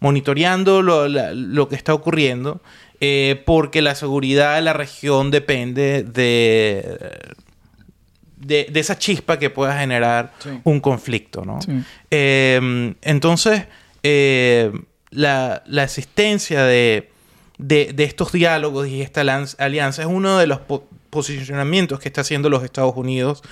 [0.00, 2.60] monitoreando lo, que está ocurriendo,
[3.00, 6.98] eh, porque la seguridad de la región depende de,
[8.36, 10.32] de, esa chispa que pueda generar
[10.64, 11.58] un conflicto, ¿no?
[12.10, 13.66] Eh, entonces,
[14.02, 14.72] eh,
[15.10, 17.10] la, la, existencia de,
[17.58, 20.60] de, estos diálogos y esta alianza es uno de los
[21.10, 23.42] posicionamientos que está haciendo los Estados Unidos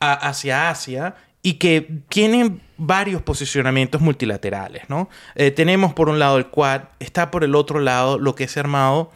[0.00, 5.08] hacia Asia y que tienen varios posicionamientos multilaterales, ¿no?
[5.34, 8.60] Eh, tenemos por un lado el Quad, está por el otro lado lo que se
[8.60, 9.10] ha armado,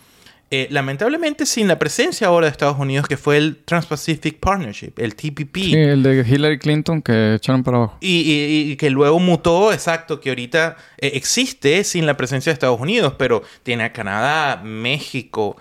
[0.48, 5.16] eh, lamentablemente sin la presencia ahora de Estados Unidos, que fue el Trans-Pacific Partnership, el
[5.16, 5.56] TPP.
[5.56, 7.98] Sí, el de Hillary Clinton que echaron para abajo.
[8.00, 13.14] Y, que luego mutó, exacto, que ahorita eh, existe sin la presencia de Estados Unidos,
[13.18, 15.56] pero tiene a Canadá, México,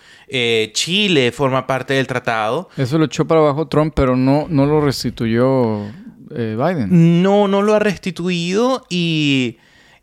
[0.74, 2.70] Chile, forma parte del tratado.
[2.78, 5.88] Eso lo echó para abajo Trump, pero no, no lo restituyó
[6.36, 7.22] eh, Biden.
[7.22, 9.58] No, no lo ha restituido y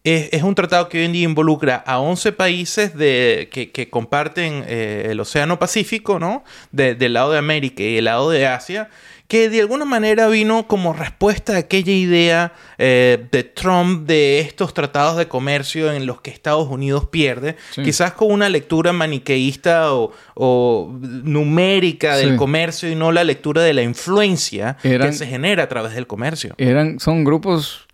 [0.04, 5.08] es, un tratado que hoy en día involucra a 11 países de, que, comparten eh,
[5.11, 6.42] el Océano Pacífico, ¿no?
[6.72, 8.90] del lado de América y el lado de Asia
[9.32, 14.74] que de alguna manera vino como respuesta a aquella idea eh, de Trump de estos
[14.74, 20.98] tratados de comercio en los que Estados Unidos pierde, quizás con una lectura maniqueísta o,
[21.00, 25.94] numérica del comercio y no la lectura de la influencia que se genera a través
[25.94, 26.52] del comercio.
[26.58, 27.88] Eran, son grupos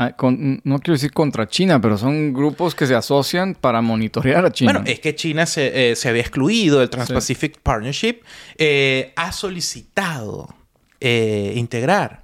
[0.00, 4.52] Ah, no quiero decir contra China, pero son grupos que se asocian para monitorear a
[4.52, 4.74] China.
[4.74, 8.20] Bueno, es que China se, eh, había excluido del Trans-Pacific Partnership,
[8.56, 10.54] eh, ha solicitado
[11.00, 12.22] eh, integrar.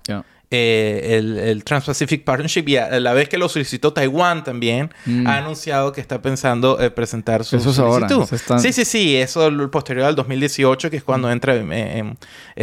[0.57, 5.27] Eh, el, el Trans-Pacific Partnership y a la vez que lo solicitó Taiwán también mm.
[5.27, 8.25] ha anunciado que está pensando eh, presentar su eso solicitud.
[8.61, 12.15] Sí, sí, sí, eso posterior al 2018 que es cuando entra eh,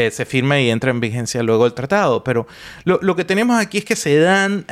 [0.09, 2.23] se firma y entra en vigencia luego el tratado.
[2.23, 2.47] Pero
[2.85, 4.65] lo, que tenemos aquí es que se dan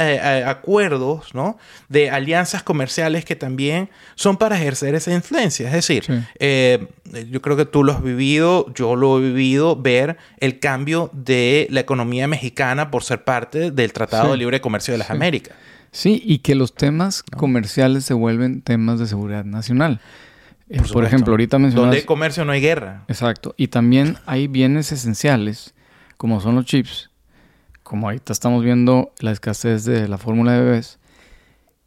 [0.45, 1.57] acuerdos, ¿no?
[1.89, 5.67] De alianzas comerciales que también son para ejercer esa influencia.
[5.67, 6.05] Es decir,
[7.29, 11.67] yo creo que tú lo has vivido, yo lo he vivido, ver el cambio de
[11.69, 15.55] la economía mexicana por ser parte del Tratado de Libre Comercio de las Américas.
[15.91, 20.01] Sí, y que los temas comerciales se vuelven temas de seguridad nacional.
[20.69, 21.85] Eh, por, ejemplo, ahorita mencionas...
[21.85, 23.05] Donde hay comercio no hay guerra.
[23.07, 23.55] Exacto.
[23.57, 25.73] Y también hay bienes esenciales,
[26.17, 27.09] como son los chips,
[27.81, 30.99] como ahorita estamos viendo la escasez de la fórmula de bebés,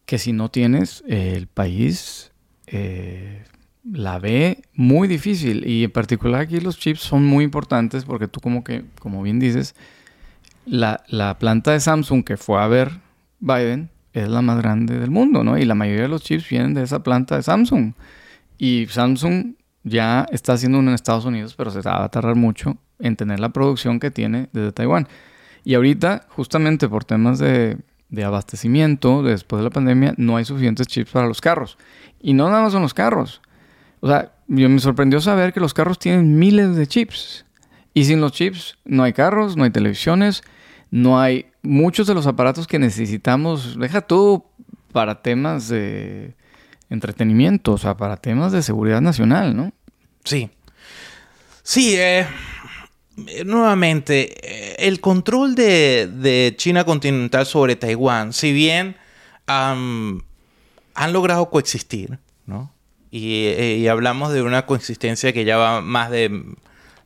[0.05, 2.33] que si no tienes, eh, el país
[2.67, 3.45] eh,
[3.85, 5.67] la ve muy difícil.
[5.67, 9.39] Y en particular aquí los chips son muy importantes porque tú como que, como bien
[9.39, 9.75] dices,
[10.65, 12.93] la, la, planta de Samsung que fue a ver
[13.41, 15.59] Biden es la más grande del mundo, ¿no?
[15.59, 17.95] Y la mayoría de los chips vienen de esa planta de Samsung.
[18.59, 22.77] Y Samsung ya está haciendo uno en Estados Unidos, pero se va a tardar mucho
[22.99, 25.09] en tener la producción que tiene desde Taiwán.
[25.65, 30.87] Y ahorita, justamente por temas de, de abastecimiento, después de la pandemia, no hay suficientes
[30.87, 31.79] chips para los carros.
[32.21, 33.41] Y no nada más son los carros.
[34.03, 37.45] O sea, yo me sorprendió saber que los carros tienen miles de chips.
[37.95, 40.43] Y sin los chips no hay carros, no hay televisiones,
[40.91, 43.79] no hay muchos de los aparatos que necesitamos.
[43.79, 44.45] Deja tú
[44.91, 46.35] para temas de
[46.91, 49.73] entretenimiento, o sea, para temas de seguridad nacional, ¿no?
[50.25, 50.51] Sí.
[51.63, 52.27] Sí, eh,
[53.45, 58.97] nuevamente, eh, el control de, China continental sobre Taiwán, si bien
[59.47, 60.23] han
[61.13, 62.19] logrado coexistir.
[63.15, 66.31] Y, eh, y, hablamos de una coexistencia que ya va más de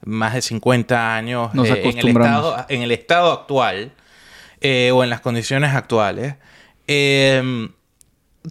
[0.07, 3.93] más de 50 años eh, en, el estado, en el estado actual
[4.61, 6.37] eh, o en las condiciones actuales,
[6.87, 7.71] em,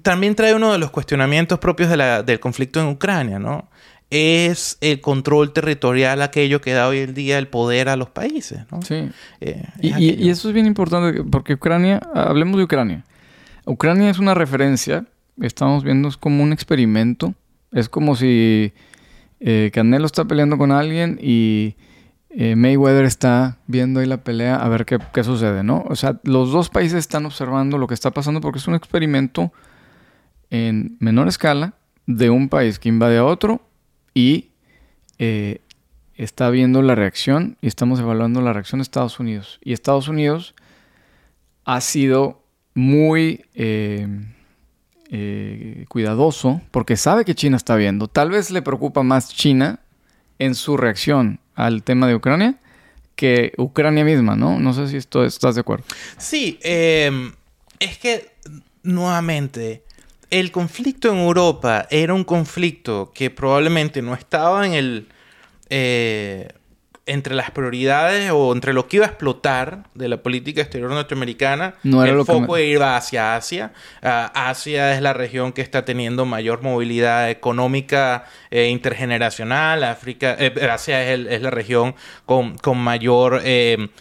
[0.04, 3.70] también trae uno de los cuestionamientos propios del conflicto en Ucrania, ¿no?
[4.10, 8.60] Es el control territorial aquello que da hoy el día el poder a los países,
[8.72, 8.82] ¿no?
[8.82, 9.10] Sí.
[9.40, 13.06] Eh, y, y, eso es bien importante porque Ucrania, hablemos de Ucrania.
[13.66, 15.06] Ucrania es una referencia,
[15.42, 17.34] estamos viendo como un experimento
[17.76, 18.74] Es como si
[19.42, 21.76] eh, Canelo está peleando con alguien y
[22.30, 25.84] eh, Mayweather está viendo ahí la pelea a ver qué, qué, sucede, ¿no?
[25.90, 29.52] O sea, los dos países están observando lo que está pasando porque es un experimento
[30.50, 31.74] en menor escala
[32.06, 33.62] de un país que invade a otro
[34.14, 34.52] y
[35.20, 35.60] eh,
[36.16, 39.60] está viendo la reacción y estamos evaluando la reacción de Estados Unidos.
[39.62, 40.56] Y Estados Unidos
[41.66, 42.42] ha sido
[42.74, 43.44] muy
[45.12, 48.08] eh, cuidadoso porque sabe que China está viendo.
[48.08, 49.80] Tal vez le preocupa más China
[50.40, 52.60] en su reacción al tema de Ucrania
[53.16, 54.60] que Ucrania misma, ¿no?
[54.60, 55.86] No sé si esto, estás de acuerdo.
[56.18, 57.32] Sí, em,
[57.80, 58.32] es que
[58.84, 59.84] nuevamente
[60.30, 65.08] el conflicto en Europa era un conflicto que probablemente no estaba en el
[65.70, 66.50] eh,
[67.08, 71.76] entre las prioridades o entre lo que iba a explotar de la política exterior norteamericana,
[71.84, 73.74] no era el foco iba hacia Asia.
[74.02, 79.84] Ah, Asia es la región que está teniendo mayor movilidad económica e intergeneracional.
[79.84, 83.44] África, eh, Asia es, la región con, mayor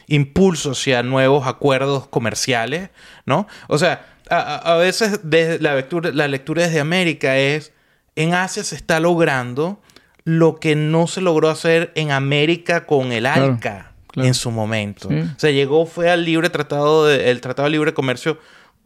[0.07, 2.88] impulso hacia nuevos acuerdos comerciales,
[3.27, 3.47] ¿no?
[3.69, 7.73] O sea, a, veces desde la lectura, la lectura desde América es,
[8.17, 9.81] en Asia se está logrando
[10.25, 15.09] lo que no se logró hacer en América con el ALCA en su momento.
[15.09, 18.39] O sea, llegó, fue al libre tratado, de, el Tratado de Libre Comercio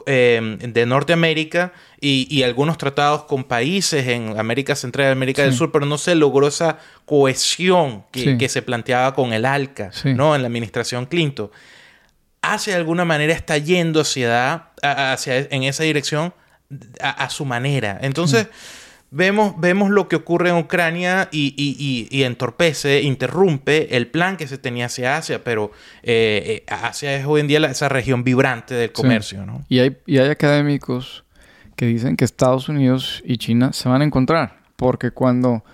[0.06, 5.70] em, de Norteamérica y, algunos tratados con países en América Central y América del Sur,
[5.70, 10.34] pero no se logró esa cohesión que, se planteaba con el ALCA, ¿no?
[10.34, 11.50] En la administración Clinton.
[12.40, 16.32] Hacia de alguna manera está yendo hacia, hacia en esa dirección
[17.00, 17.98] a, su manera.
[18.00, 18.48] Entonces
[19.10, 24.86] vemos, vemos lo que ocurre en Ucrania y, entorpece, interrumpe el plan que se tenía
[24.86, 25.70] hacia Asia, pero
[26.02, 29.64] eh, eh, Asia es hoy en día esa región vibrante del comercio, ¿no?
[29.68, 31.24] Y hay, y hay académicos
[31.76, 35.64] que dicen que Estados Unidos y China se van a encontrar, porque cuando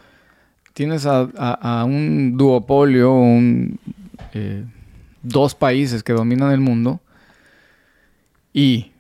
[0.75, 3.79] tienes a, un duopolio, un,
[4.35, 4.65] eh,
[5.23, 7.01] dos países que dominan el mundo,
[8.53, 8.93] y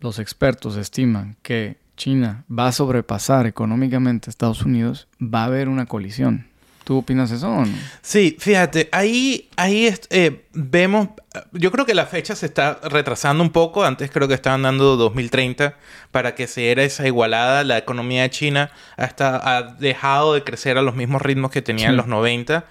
[0.00, 5.68] los expertos estiman que China va a sobrepasar económicamente a Estados Unidos, va a haber
[5.68, 6.49] una colisión.
[6.84, 7.72] ¿Tú opinas eso o no?
[8.02, 11.08] Sí, fíjate, ahí, ahí eh, vemos,
[11.52, 14.96] yo creo que la fecha se está retrasando un poco, antes creo que estaban dando
[14.96, 15.76] 2030
[16.10, 20.78] para que se era esa igualada, la economía de China hasta ha dejado de crecer
[20.78, 22.64] a los mismos ritmos que tenía en los 90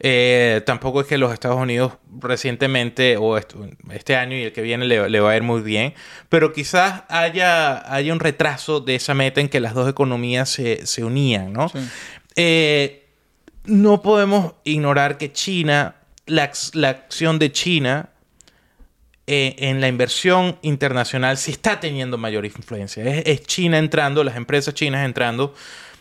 [0.00, 4.84] eh, tampoco es que los Estados Unidos recientemente o este año y el que viene
[4.84, 5.94] le, va a ir muy bien,
[6.28, 11.04] pero quizás haya, haya un retraso de esa meta en que las dos economías se,
[11.04, 11.70] unían, ¿no?
[12.36, 13.05] Eh,
[13.66, 18.10] no podemos ignorar que China, la, acción de China
[19.26, 23.04] eh, en la inversión internacional sí está teniendo mayor influencia.
[23.04, 25.54] es China entrando, las empresas chinas entrando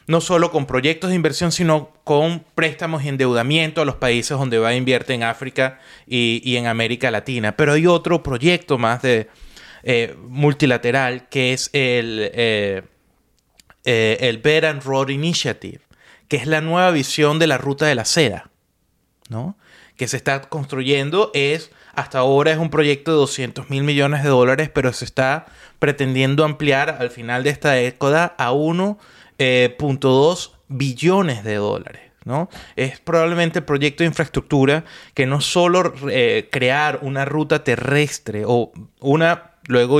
[0.07, 4.59] no solo con proyectos de inversión, sino con préstamos y endeudamiento a los países donde
[4.59, 7.55] va a invertir en África y, en América Latina.
[7.55, 9.29] Pero hay otro proyecto más de
[9.83, 12.83] eh, multilateral que es el, eh,
[13.83, 15.79] eh, el and Road Initiative,
[16.27, 18.49] que es la nueva visión de la ruta de la seda,
[19.29, 19.57] ¿no?
[19.97, 24.29] que se está construyendo es, hasta ahora es un proyecto de 200 mil millones de
[24.29, 25.45] dólares, pero se está
[25.79, 28.97] pretendiendo ampliar al final de esta década a uno
[29.37, 32.01] eh, .2 billones de dólares.
[32.25, 32.49] ¿no?
[32.75, 34.83] Es probablemente el proyecto de infraestructura
[35.13, 39.99] que no solo eh, crear una ruta terrestre o una luego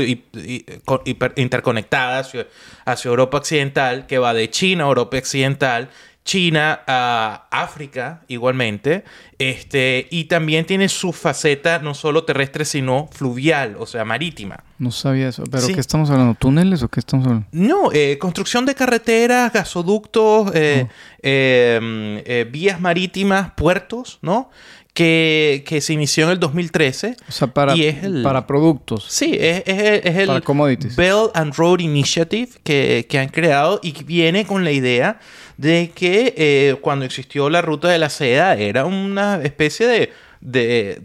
[1.36, 5.90] interconectada hacia, Europa Occidental, que va de China a Europa Occidental
[6.26, 9.06] China a África igualmente,
[9.38, 14.64] este, y también tiene su faceta no solo terrestre, sino fluvial, o sea, marítima.
[14.80, 16.34] No sabía eso, pero ¿qué estamos hablando?
[16.34, 17.48] ¿Túneles o qué estamos hablando?
[17.52, 20.92] No, eh, construcción de carreteras, gasoductos, eh, oh.
[21.22, 24.50] em, eh, vías marítimas, puertos, ¿no?
[24.96, 27.18] Que, se inició en el 2013.
[27.28, 27.76] O sea, para,
[28.24, 29.06] para productos.
[29.08, 30.96] Sí, es, el para commodities.
[30.96, 35.20] Belt and Road Initiative que, que han creado y que viene con la idea
[35.58, 41.02] de que eh, cuando existió la ruta de la seda era una especie de,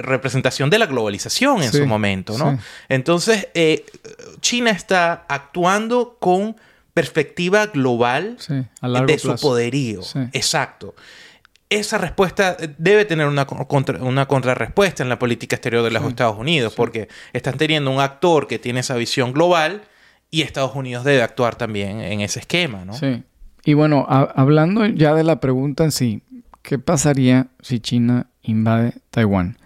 [0.00, 2.58] representación de la globalización en su momento, ¿no?
[2.88, 3.84] Entonces, eh,
[4.40, 6.56] China está actuando con
[6.92, 8.36] perspectiva global
[9.06, 10.00] de su poderío.
[10.32, 10.94] Exacto.
[11.72, 13.46] Esa respuesta debe tener una,
[14.00, 18.46] una contrarrespuesta en la política exterior de los Estados Unidos, porque están teniendo un actor
[18.46, 19.82] que tiene esa visión global
[20.30, 22.92] y Estados Unidos debe actuar también en ese esquema, ¿no?
[22.92, 23.22] Sí.
[23.64, 26.22] Y bueno, hablando ya de la pregunta en sí,
[26.62, 29.56] ¿qué pasaría si China invade Taiwán?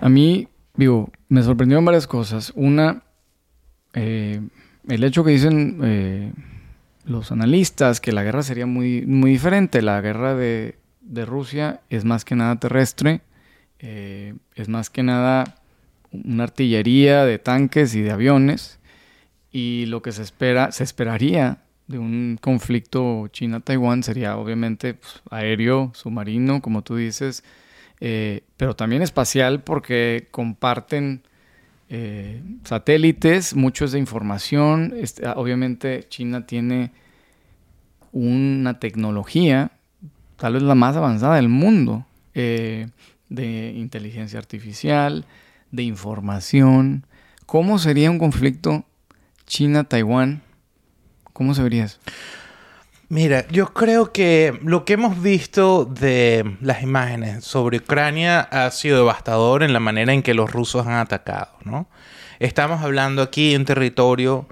[0.00, 2.52] A mí, digo, me sorprendieron varias cosas.
[2.54, 3.02] Una,
[3.94, 4.40] eh,
[4.88, 6.32] el hecho que dicen eh,
[7.06, 9.80] los analistas que la guerra sería muy, muy diferente.
[9.80, 10.76] La guerra de,
[11.24, 13.20] Rusia es más que nada terrestre,
[13.78, 15.56] eh, es más que nada
[16.10, 18.80] una artillería de tanques y de aviones.
[19.52, 25.92] Y lo que se espera, se esperaría de un conflicto China-Taiwán sería obviamente pues, aéreo,
[25.94, 27.44] submarino, como tú dices,
[28.00, 31.22] eh, pero también espacial porque comparten
[31.88, 34.94] eh, satélites, muchos de información.
[34.96, 36.92] Este, obviamente China tiene
[38.12, 39.72] una tecnología,
[40.36, 42.88] tal vez la más avanzada del mundo, eh,
[43.28, 45.26] de inteligencia artificial,
[45.70, 47.06] de información.
[47.44, 48.84] ¿Cómo sería un conflicto
[49.46, 50.42] China-Taiwán?
[51.32, 51.98] ¿Cómo se vería eso?
[53.08, 58.98] Mira, yo creo que lo que hemos visto de las imágenes sobre Ucrania ha sido
[58.98, 61.88] devastador en la manera en que los rusos han atacado, ¿no?
[62.40, 64.48] Estamos hablando aquí de un territorio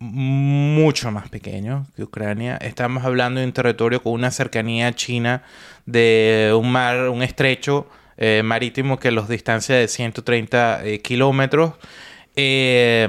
[0.00, 2.56] mucho más pequeño que Ucrania.
[2.56, 5.44] Estamos hablando de un territorio con una cercanía china
[5.86, 7.86] de un mar, un estrecho
[8.16, 11.74] eh, marítimo que los distancia de 130 eh, kilómetros.
[12.34, 13.08] Eh,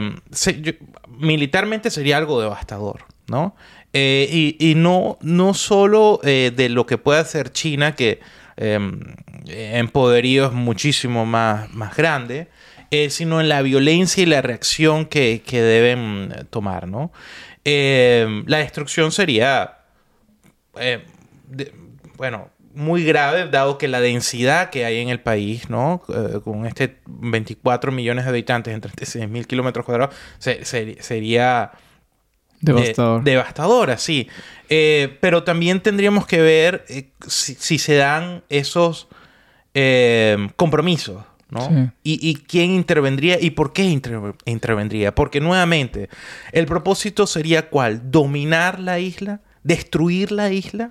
[1.09, 3.55] militarmente sería algo devastador, ¿no?
[3.97, 8.19] Eh, y, no, no solo eh, de lo que puede hacer China, que
[8.57, 8.99] em,
[9.47, 12.49] en poderío es muchísimo más, más grande,
[12.91, 17.13] eh, sino en la violencia y la reacción que, deben tomar, ¿no?
[17.63, 19.77] Em, la destrucción sería,
[22.17, 26.01] bueno, muy grave, dado que la densidad que hay en el país, ¿no?
[26.43, 31.71] con este 24 millones de habitantes en 36 mil kilómetros cuadrados, sería
[32.65, 33.23] Devastador.
[33.23, 34.27] devastadora, sí.
[34.69, 39.07] Eh, pero también tendríamos que ver eh, si, se dan esos
[39.73, 41.91] eh, compromisos, ¿no?
[42.03, 43.83] Y, quién intervendría y por qué
[44.45, 45.13] intervendría.
[45.13, 46.09] Porque nuevamente,
[46.51, 48.11] el propósito sería cuál?
[48.11, 50.89] Dominar la isla, destruir la isla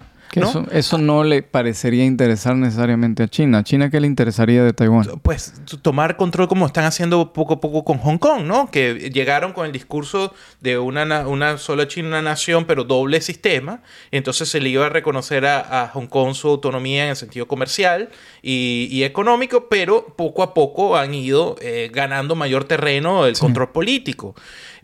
[0.73, 3.59] eso, no le parecería interesar necesariamente a China.
[3.59, 5.21] ¿A China qué le interesaría de Taiwán?
[5.23, 8.71] Pues tomar control como están haciendo poco a poco con Hong Kong, ¿no?
[8.71, 13.83] Que llegaron con el discurso de una, una sola China, una nación, pero doble sistema.
[14.11, 17.47] Y entonces se le iba a reconocer a, Hong Kong su autonomía en el sentido
[17.47, 18.11] comercial
[18.43, 24.35] y, económico, pero poco a poco han ido eh, ganando mayor terreno el control político.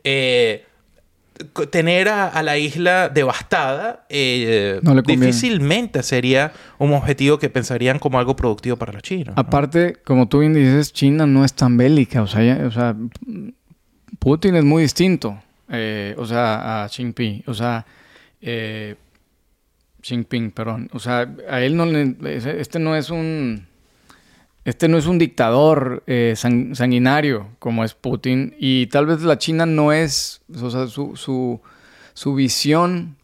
[0.05, 0.66] Eh,
[1.70, 8.76] tener a, la isla devastada eh, difícilmente sería un objetivo que pensarían como algo productivo
[8.76, 9.34] para los chinos.
[9.36, 12.22] Aparte, como tú bien dices, China no es tan bélica.
[12.22, 12.97] O sea, o sea
[14.18, 15.41] Putin es muy distinto.
[15.68, 17.45] Eh, o sea, a Xi Jinping.
[17.47, 17.86] O sea,
[18.41, 18.97] eh,
[20.03, 20.88] Xi Jinping, perdón.
[20.93, 22.16] O sea, a él no le...
[22.61, 23.69] Este no es un
[24.64, 29.66] este no es un dictador eh, sanguinario como es Putin y tal vez la China
[29.66, 31.16] no es, o sea, su,
[32.14, 33.16] su, visión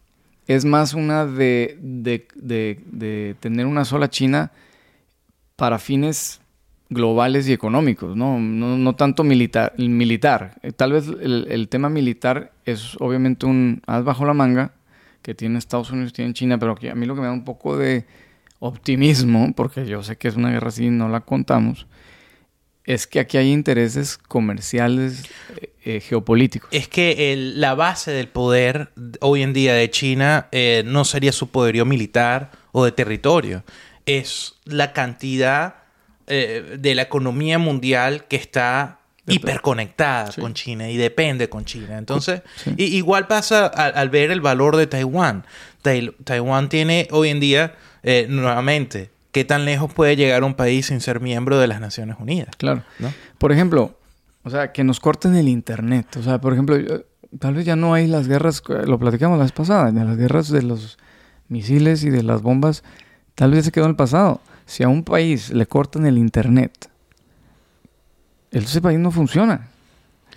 [0.47, 4.51] es más una de, de, tener una sola China
[5.55, 6.41] para fines
[6.89, 10.57] globales y económicos, no, no, tanto militar, militar.
[10.63, 14.71] Eh, tal vez el, el, tema militar es obviamente un haz bajo la manga
[15.21, 17.77] que tiene Estados Unidos, tiene China, pero a mí lo que me da un poco
[17.77, 18.05] de
[18.59, 21.87] optimismo, porque yo sé que es una guerra así no la contamos,
[22.87, 25.25] es que aquí hay intereses comerciales
[25.57, 26.69] eh, eh, geopolíticos.
[26.71, 31.49] Es que la base del poder hoy en día de China eh, no sería su
[31.49, 33.63] poderío militar o de territorio,
[34.05, 35.75] es la cantidad
[36.27, 41.97] de la economía mundial que está hiperconectada con China y depende con China.
[41.97, 42.41] Entonces,
[42.75, 45.45] igual pasa al, ver el valor de Taiwán.
[45.81, 47.75] Taiwán tiene hoy en día
[48.09, 52.15] eh, nuevamente, ¿qué tan lejos puede llegar un país sin ser miembro de las Naciones
[52.17, 52.55] Unidas?
[52.55, 52.83] Claro.
[53.37, 53.99] Por ejemplo,
[54.43, 56.15] o sea, que nos corten el Internet.
[56.15, 56.77] O sea, por ejemplo,
[57.37, 60.47] tal vez ya no hay las guerras, lo platicamos la vez pasada, de las guerras
[60.47, 60.97] de los
[61.49, 62.81] misiles y de las bombas,
[63.35, 64.39] tal vez se quedó en el pasado.
[64.65, 66.89] Si a un país le cortan el Internet,
[68.51, 69.67] ese país no funciona.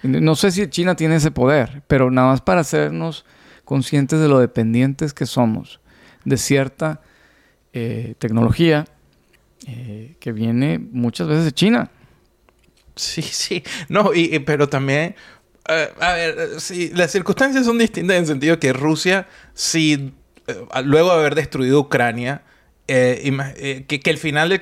[0.02, 3.24] No sé si China tiene ese poder, pero nada más para hacernos
[3.64, 5.78] conscientes de lo dependientes que somos
[6.24, 7.00] de cierta
[7.72, 8.86] eh, tecnología
[9.66, 11.90] eh, que viene muchas veces de China.
[12.96, 13.62] Sí, sí.
[13.88, 15.14] No, y, pero también,
[15.68, 20.12] eh, a ver, sí, las circunstancias son distintas en el sentido que Rusia, si
[20.84, 22.42] luego de haber destruido Ucrania,
[22.86, 24.60] que, que, el final del,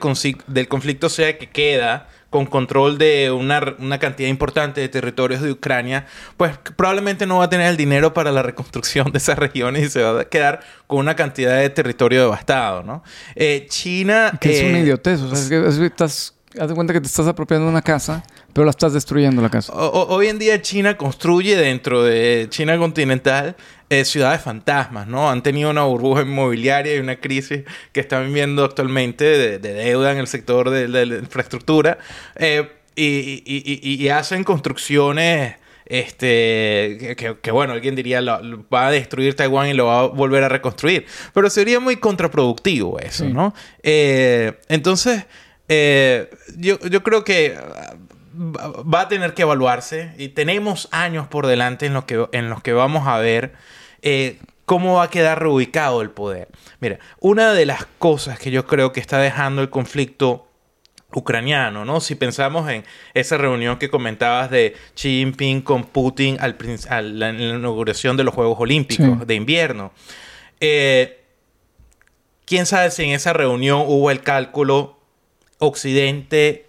[0.49, 5.53] del conflicto sea que queda con control de una, una, cantidad importante de territorios de
[5.53, 6.07] Ucrania,
[6.37, 9.91] pues probablemente no va a tener el dinero para la reconstrucción de esas regiones y
[9.91, 13.03] se va a quedar con una cantidad de territorio devastado, ¿no?
[13.35, 14.33] Eh, China...
[14.41, 17.07] Que es una eh, idiotez, o sea, es que estás haz de cuenta que te
[17.07, 19.73] estás apropiando una casa, pero la estás destruyendo la casa.
[19.75, 23.57] hoy en día China construye dentro de China continental
[23.91, 25.31] eh, ciudades fantasmas, ¿no?
[25.31, 30.19] Han tenido una burbuja inmobiliaria y una crisis que están viviendo actualmente de, deuda en
[30.19, 31.99] el sector de, la infraestructura
[32.37, 39.87] eh, y, hacen construcciones este que, bueno, alguien diría va a destruir Taiwán y lo
[39.87, 43.55] va a volver a reconstruir, pero sería muy contraproductivo eso, ¿no?
[43.83, 45.25] Eh, entonces,
[45.69, 47.57] yo, yo creo que
[48.39, 52.63] va a tener que evaluarse y tenemos años por delante en los que, en los
[52.63, 53.53] que vamos a ver
[54.03, 56.49] eh, cómo va a quedar reubicado el poder.
[56.81, 60.47] Mira, una de las cosas que yo creo que está dejando el conflicto
[61.13, 62.01] ucraniano, ¿no?
[62.01, 66.57] Si pensamos en esa reunión que comentabas de Xi Jinping con Putin al,
[66.91, 69.93] a la, inauguración de los Juegos Olímpicos de invierno.
[70.61, 71.25] Eh,
[72.45, 74.98] ¿Quién sabe si en esa reunión hubo el cálculo
[75.59, 76.67] Occidente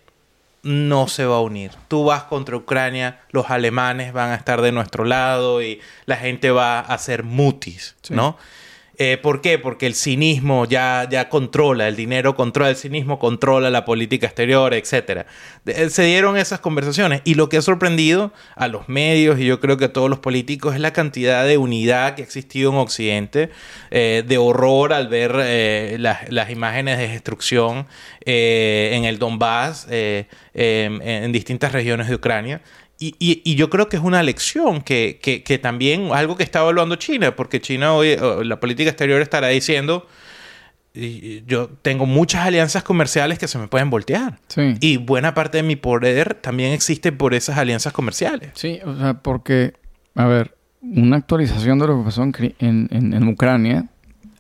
[0.64, 1.72] no se va a unir.
[1.88, 6.52] Tú vas contra Ucrania, los alemanes van a estar de nuestro lado y la gente
[6.52, 8.38] va a hacer mutis, ¿no?
[9.02, 9.58] Eh, ¿Por qué?
[9.58, 14.74] Porque el cinismo ya, ya controla, el dinero controla, el cinismo controla la política exterior,
[14.74, 15.26] etc.
[15.66, 19.62] Eh, se dieron esas conversaciones y lo que ha sorprendido a los medios y yo
[19.62, 22.78] creo que a todos los políticos es la cantidad de unidad que ha existido en
[22.78, 23.52] Occidente,
[23.90, 25.32] eh, de horror al ver
[25.98, 27.88] las, imágenes de destrucción
[28.26, 32.62] en el Donbass, en distintas regiones de Ucrania.
[33.02, 37.34] Y, yo creo que es una lección que, que, también, algo que está evaluando China,
[37.34, 40.06] porque China hoy, la política exterior estará diciendo,
[41.48, 44.40] yo tengo muchas alianzas comerciales que se me pueden voltear.
[44.82, 48.52] Y buena parte de mi poder también existe por esas alianzas comerciales.
[48.56, 49.76] Sí, o sea, porque,
[50.16, 53.86] a ver, una actualización de lo que pasó en, en, en Ucrania,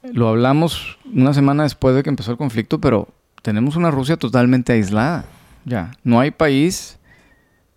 [0.03, 3.07] lo hablamos una semana después de que empezó el conflicto, pero
[3.41, 5.23] tenemos una Rusia totalmente aislada.
[5.63, 6.98] Ya, no hay país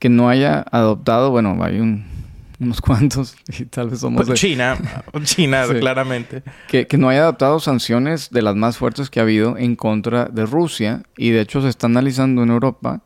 [0.02, 4.26] que no haya adoptado, bueno, hay unos cuantos y tal vez somos...
[4.26, 4.76] Pues China,
[5.22, 6.42] China, claramente.
[6.66, 10.44] Que, no haya adoptado sanciones de las más fuertes que ha habido en contra de
[10.44, 13.00] Rusia y de hecho se está analizando en Europa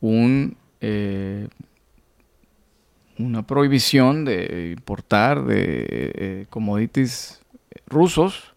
[0.00, 0.56] un...
[0.80, 1.48] Eh,
[3.18, 7.42] una prohibición de importar de eh, commodities
[7.88, 8.54] rusos,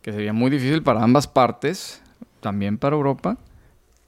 [0.00, 2.00] que sería muy difícil para ambas partes,
[2.40, 3.36] también para Europa,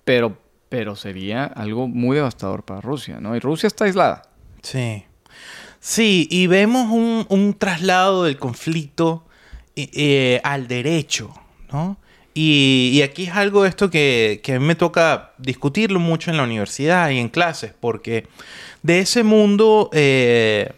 [0.07, 0.39] pero
[0.71, 3.37] pero sería algo muy devastador para Rusia, ¿no?
[3.37, 4.23] Y Rusia está aislada.
[4.63, 5.05] Sí.
[5.81, 6.91] Sí, y vemos
[7.29, 9.25] un, traslado del conflicto
[9.75, 11.35] eh, eh, al derecho,
[11.73, 11.99] ¿no?
[12.33, 17.11] Y, aquí es algo esto que, a mí me toca discutirlo mucho en la universidad
[17.11, 18.29] y en clases, porque
[18.83, 20.73] de ese mundo eh,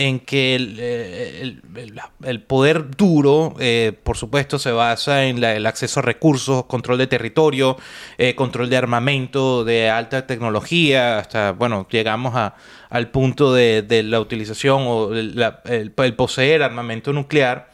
[0.00, 6.02] en que el, eh, poder duro, eh, por supuesto, se basa en el acceso a
[6.02, 7.76] recursos, control de territorio,
[8.16, 12.54] eh, control de armamento de alta tecnología, hasta, bueno, llegamos a,
[12.88, 17.70] al punto de, la utilización o el, poseer armamento nuclear.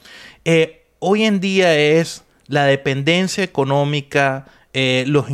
[0.99, 5.27] hoy en día es la dependencia económica, los,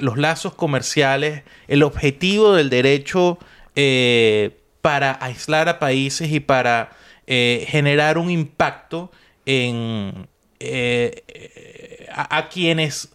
[0.00, 3.38] los lazos comerciales, el objetivo del derecho
[4.80, 6.90] para aislar a países y para
[7.26, 9.10] eh, generar un impacto
[9.46, 10.26] en,
[10.58, 13.10] eh, a, quienes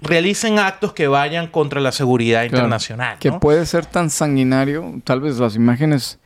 [0.00, 3.18] realicen actos que vayan contra la seguridad internacional.
[3.18, 6.18] Que puede ser tan sanguinario, tal vez las imágenes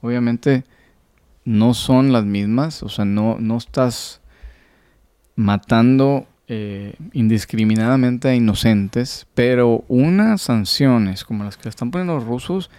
[0.00, 0.64] obviamente
[1.44, 4.20] no son las mismas, o sea, no, no estás
[5.34, 12.70] matando eh, indiscriminadamente a inocentes, pero unas sanciones como las que están poniendo los rusos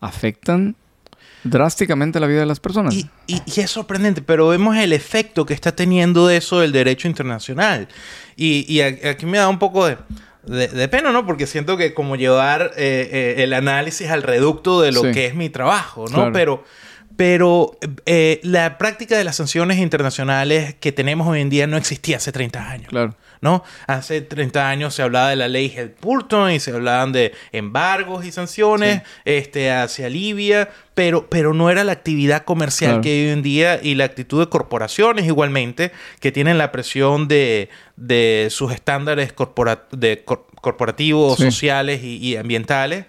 [0.00, 0.76] afectan
[1.44, 2.94] drásticamente la vida de las personas.
[2.94, 7.88] Y, es sorprendente, pero vemos el efecto que está teniendo eso el derecho internacional.
[8.36, 11.26] Y, aquí me da un poco de, pena, ¿no?
[11.26, 15.34] Porque siento que como llevar eh, eh, el análisis al reducto de lo que es
[15.34, 16.32] mi trabajo, ¿no?
[16.32, 16.64] Pero,
[17.16, 22.16] pero eh, la práctica de las sanciones internacionales que tenemos hoy en día no existía
[22.16, 22.88] hace 30 años.
[22.88, 23.14] Claro.
[23.42, 23.62] ¿No?
[23.86, 28.32] Hace 30 años se hablaba de la ley Helpurton y se hablaban de embargos y
[28.32, 33.42] sanciones este, hacia Libia, pero, pero no era la actividad comercial que hay hoy en
[33.42, 37.68] día y la actitud de corporaciones igualmente que tienen la presión de,
[38.50, 43.04] sus estándares corporativos, sociales y ambientales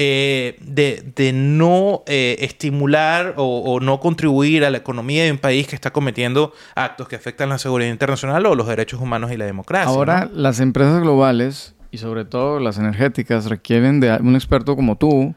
[0.00, 5.74] eh, de, no eh, estimular o, no contribuir a la economía de un país que
[5.74, 9.88] está cometiendo actos que afectan la seguridad internacional o los derechos humanos y la democracia.
[9.88, 15.34] Ahora, las empresas globales y sobre todo las energéticas requieren de un experto como tú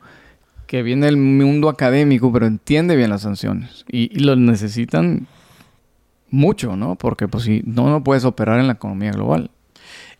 [0.68, 5.26] que viene del mundo académico pero entiende bien las sanciones y, y lo necesitan
[6.30, 6.97] mucho, ¿no?
[6.97, 9.49] Porque pues si no, no puedes operar en la economía global.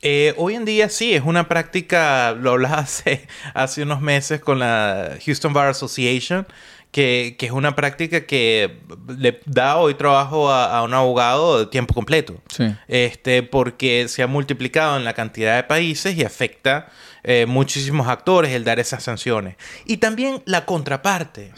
[0.02, 4.60] Eh, hoy en día sí, es una práctica, lo hablaba hace, hace unos meses con
[4.60, 6.48] la Houston Bar Association,
[6.92, 8.80] que, es una práctica que
[9.18, 12.42] le da hoy trabajo a, un abogado de tiempo completo.
[12.88, 16.90] Este, porque se ha multiplicado en la cantidad de países y afecta
[17.24, 19.56] eh, muchísimos actores el dar esas sanciones.
[19.86, 21.54] Y también la contraparte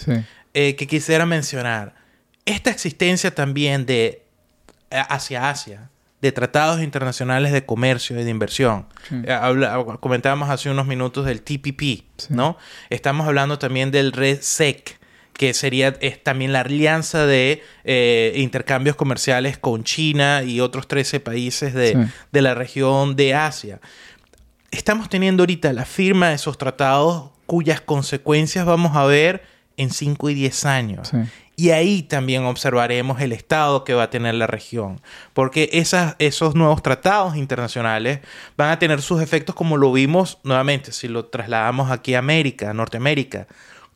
[0.53, 1.95] eh, que quisiera mencionar.
[2.45, 4.21] Esta existencia también de
[4.91, 5.89] hacia Asia
[6.23, 8.87] de tratados internacionales de comercio y de inversión.
[9.99, 12.57] comentábamos hace unos minutos del TPP, ¿no?
[12.89, 14.99] Estamos hablando también del RESEC,
[15.33, 17.61] que sería es también la alianza de
[18.37, 23.81] intercambios comerciales con China y otros 13 países de, de la región de Asia
[24.71, 29.43] estamos teniendo ahorita la firma de esos tratados cuyas consecuencias vamos a ver
[29.77, 31.11] en 5 y 10 años.
[31.55, 35.01] Y ahí también observaremos el estado que va a tener la región.
[35.33, 38.19] Porque esas, esos nuevos tratados internacionales
[38.57, 42.71] van a tener sus efectos como lo vimos nuevamente, si lo trasladamos aquí a América,
[42.71, 43.47] a Norteamérica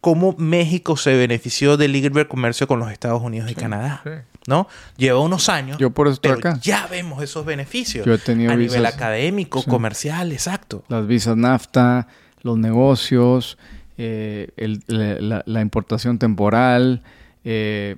[0.02, 4.04] cómo México se benefició del libre comercio con los Estados Unidos y Canadá.
[4.48, 4.68] ¿No?
[4.96, 5.78] Lleva unos años.
[5.78, 6.58] Yo por eso estoy acá.
[6.62, 8.06] Ya vemos esos beneficios.
[8.06, 10.86] Yo he tenido a nivel académico, comercial, exacto.
[10.88, 12.08] Las visas NAFTA,
[12.44, 13.58] los negocios,
[13.98, 17.04] eh, la, importación temporal,
[17.44, 17.96] eh,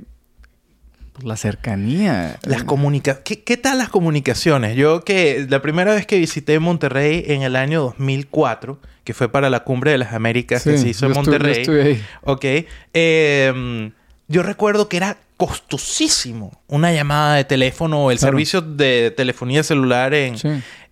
[1.23, 2.39] la cercanía.
[2.43, 4.75] Las comunica ¿Qué, ¿Qué, tal las comunicaciones?
[4.75, 8.79] Yo que la primera vez que visité Monterrey en el año 2004
[9.09, 11.65] que fue para la Cumbre de las Américas que se hizo en Monterrey.
[11.67, 12.03] ahí.
[12.21, 12.45] Ok.
[12.93, 13.91] Em,
[14.27, 20.13] yo recuerdo que era costosísimo una llamada de teléfono o el servicio de telefonía celular
[20.13, 20.35] en,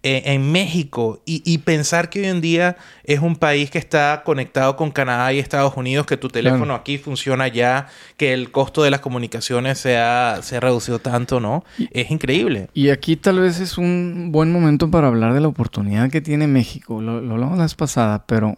[0.08, 4.91] en, México y, pensar que hoy en día es un país que está conectado con
[4.91, 9.01] Canadá y Estados Unidos, que tu teléfono aquí funciona ya, que el costo de las
[9.01, 11.64] comunicaciones se ha, se ha reducido tanto, ¿no?
[11.91, 12.70] es increíble.
[12.74, 16.47] Y aquí tal vez es un buen momento para hablar de la oportunidad que tiene
[16.47, 17.01] México.
[17.01, 18.58] Lo, hablamos la vez pasada, pero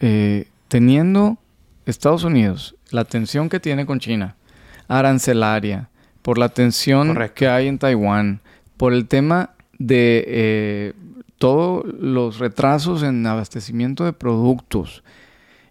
[0.00, 1.38] eh, teniendo
[1.86, 4.36] Estados Unidos la tensión que tiene con China,
[4.86, 5.88] arancelaria,
[6.22, 8.40] por la tensión que hay en Taiwán,
[8.76, 10.92] por el tema de eh,
[11.38, 15.02] todos los retrasos en abastecimiento de productos.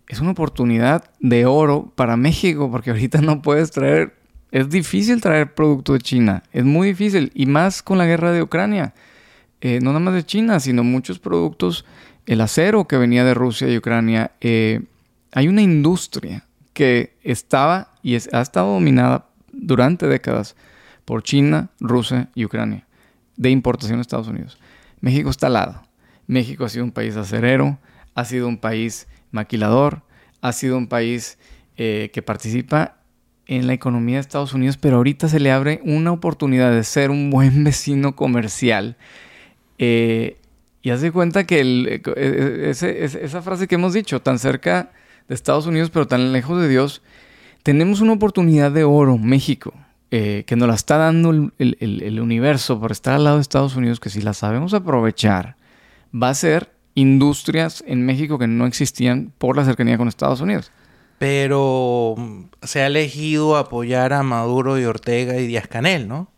[0.07, 4.15] Es una oportunidad de oro para México porque ahorita no puedes traer,
[4.51, 8.41] es difícil traer producto de China, es muy difícil y más con la guerra de
[8.41, 8.93] Ucrania.
[9.59, 11.83] Eh, no nada más de China, sino muchos productos,
[12.25, 14.31] el acero que venía de Rusia y Ucrania.
[14.39, 14.81] Eh,
[15.33, 20.55] hay una industria que estaba y ha estado dominada durante décadas
[21.05, 22.86] por China, Rusia y Ucrania,
[23.37, 24.57] de importación a Estados Unidos.
[24.99, 25.83] México está al lado.
[26.27, 27.79] México ha sido un país acerero,
[28.13, 30.01] ha sido un país maquilador,
[30.41, 31.37] ha sido un país
[31.77, 32.97] eh, que participa
[33.45, 37.11] en la economía de Estados Unidos, pero ahorita se le abre una oportunidad de ser
[37.11, 38.97] un buen vecino comercial.
[39.77, 40.37] Eh,
[40.81, 44.91] y haz de cuenta que e, e, esa frase que hemos dicho, tan cerca
[45.27, 47.01] de Estados Unidos, pero tan lejos de Dios,
[47.63, 49.73] tenemos una oportunidad de oro, México,
[50.09, 53.99] eh, que nos la está dando el, universo por estar al lado de Estados Unidos,
[53.99, 55.57] que si la sabemos aprovechar,
[56.13, 60.71] va a ser industrias en México que no existían por la cercanía con Estados Unidos.
[61.19, 66.31] Pero mm, se ha elegido apoyar a Maduro y Ortega y Díaz Canel, ¿no?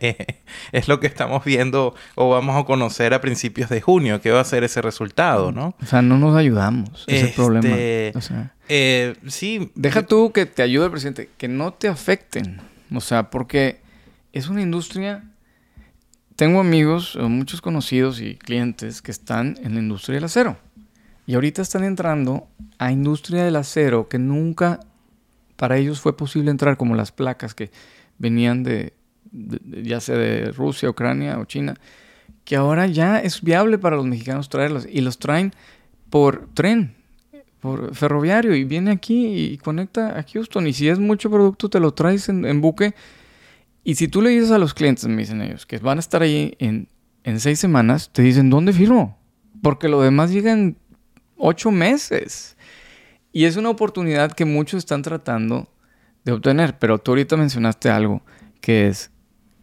[0.72, 4.40] es lo que estamos viendo o vamos a conocer a principios de junio, que va
[4.40, 5.74] a ser ese resultado, ¿no?
[5.82, 7.68] O sea, no nos ayudamos, ese es el problema.
[7.68, 8.12] Este,
[8.68, 9.70] eh, sí.
[9.74, 12.60] Deja tú que te ayude el presidente, que no te afecten.
[12.94, 13.80] O sea, porque
[14.32, 15.24] es una industria...
[16.36, 20.58] Tengo amigos, muchos conocidos y clientes que están en la industria del acero.
[21.26, 22.46] Y ahorita están entrando
[22.78, 24.80] a industria del acero que nunca
[25.56, 27.70] para ellos fue posible entrar, como las placas que
[28.18, 28.92] venían de,
[29.82, 31.74] ya sea de Rusia, Ucrania o China,
[32.44, 35.52] que ahora ya es viable para los mexicanos traerlos y los traen
[36.10, 36.94] por tren,
[37.60, 41.80] por ferroviario y viene aquí y conecta a Houston y si es mucho producto te
[41.80, 42.94] lo traes en, buque
[43.84, 46.22] y si tú le dices a los clientes, me dicen ellos, que van a estar
[46.22, 46.88] ahí en,
[47.24, 49.18] en seis semanas, te dicen, ¿dónde firmo?
[49.62, 50.76] Porque lo demás llega en
[51.36, 52.56] ocho meses.
[53.32, 55.68] Y es una oportunidad que muchos están tratando
[56.24, 56.78] de obtener.
[56.78, 58.22] Pero tú ahorita mencionaste algo
[58.60, 59.10] que es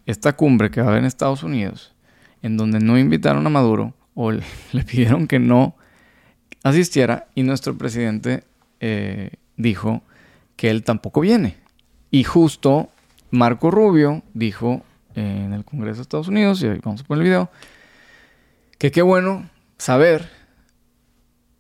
[0.06, 1.94] esta cumbre que va a haber en Estados Unidos,
[2.42, 4.44] en donde no invitaron a Maduro o le,
[4.86, 5.76] pidieron que no
[6.64, 8.44] asistiera y nuestro presidente
[8.80, 10.04] eh, dijo
[10.56, 11.58] que él tampoco viene.
[12.12, 12.90] Y justo
[13.32, 14.84] Marco Rubio dijo
[15.16, 17.52] en el Congreso de Estados Unidos, y vamos a poner el video,
[18.78, 20.30] que qué bueno saber,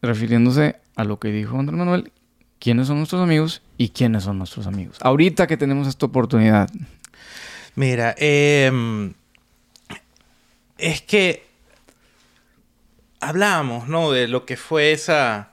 [0.02, 2.12] refiriéndose a lo que dijo Andrés Manuel,
[2.60, 4.98] quiénes son nuestros amigos y quiénes son nuestros amigos.
[5.02, 6.70] Ahorita que tenemos esta oportunidad,
[7.76, 9.14] Mira, em,
[10.78, 11.44] es que
[13.20, 14.12] hablamos, ¿no?
[14.12, 15.52] De lo que fue esa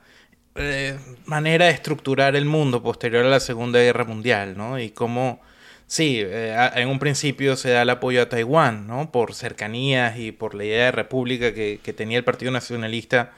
[0.56, 4.78] eh, manera de estructurar el mundo posterior a la Segunda Guerra Mundial, ¿no?
[4.78, 5.40] Y cómo,
[5.86, 9.10] sí, eh, en un principio se da el apoyo a Taiwán, ¿no?
[9.10, 13.32] Por cercanías y por la idea de república que, tenía el Partido Nacionalista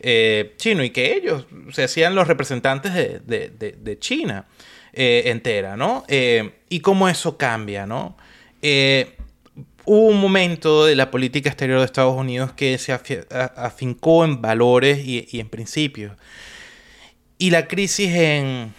[0.00, 4.46] eh, chino y que ellos se hacían los representantes de, China
[4.96, 6.04] entera, ¿no?
[6.08, 8.16] y cómo eso cambia, ¿no?
[9.84, 14.98] Hubo un momento de la política exterior de Estados Unidos que se afincó en valores
[15.04, 16.16] y, en principios.
[17.38, 18.72] Y la crisis en,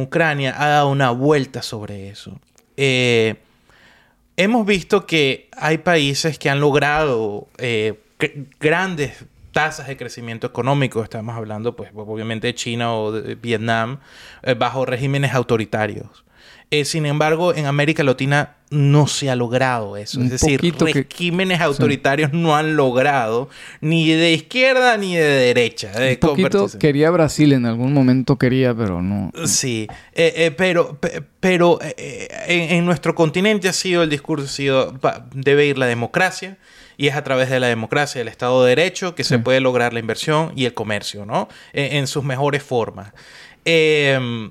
[0.00, 2.40] Ucrania ha dado una vuelta sobre eso.
[2.76, 3.34] Eh,
[4.36, 7.98] hemos visto que hay países que han logrado eh,
[8.60, 13.98] grandes tasas de crecimiento económico, estamos hablando pues obviamente de China o de Vietnam,
[14.42, 16.25] eh, bajo regímenes autoritarios.
[16.72, 20.20] Eh, sin embargo, en América Latina no se ha logrado eso.
[20.20, 23.48] es decir, regímenes autoritarios no han logrado
[23.80, 25.92] ni de izquierda ni de derecha.
[25.96, 29.30] Un poquito quería Brasil en algún momento quería, pero no.
[29.46, 30.98] Sí, eh, eh, pero,
[31.38, 34.98] pero en, nuestro continente ha sido el discurso ha sido
[35.32, 36.58] debe ir la democracia
[36.96, 39.92] y es a través de la democracia, el Estado de Derecho, que se puede lograr
[39.92, 41.48] la inversión y el comercio, ¿no?
[41.72, 43.12] En, en sus mejores formas.
[43.64, 44.50] Eh,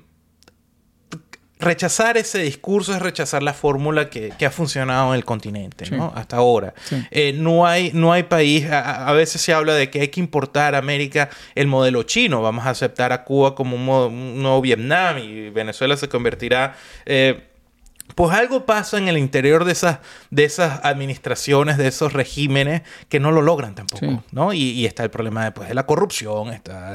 [1.58, 6.12] rechazar ese discurso es rechazar la fórmula que, ha funcionado en el continente, ¿no?
[6.14, 6.74] Hasta ahora.
[7.10, 10.74] Eh, no, hay, no hay país, a, veces se habla de que hay que importar
[10.74, 15.50] a América el modelo chino, vamos a aceptar a Cuba como un, nuevo Vietnam y
[15.50, 16.76] Venezuela se convertirá...
[17.04, 17.42] Eh,
[18.16, 19.98] pues algo pasa en el interior de esas,
[20.30, 24.54] de esas administraciones, de esos regímenes, que no lo logran tampoco, ¿no?
[24.54, 26.94] Y, está el problema después de la corrupción, está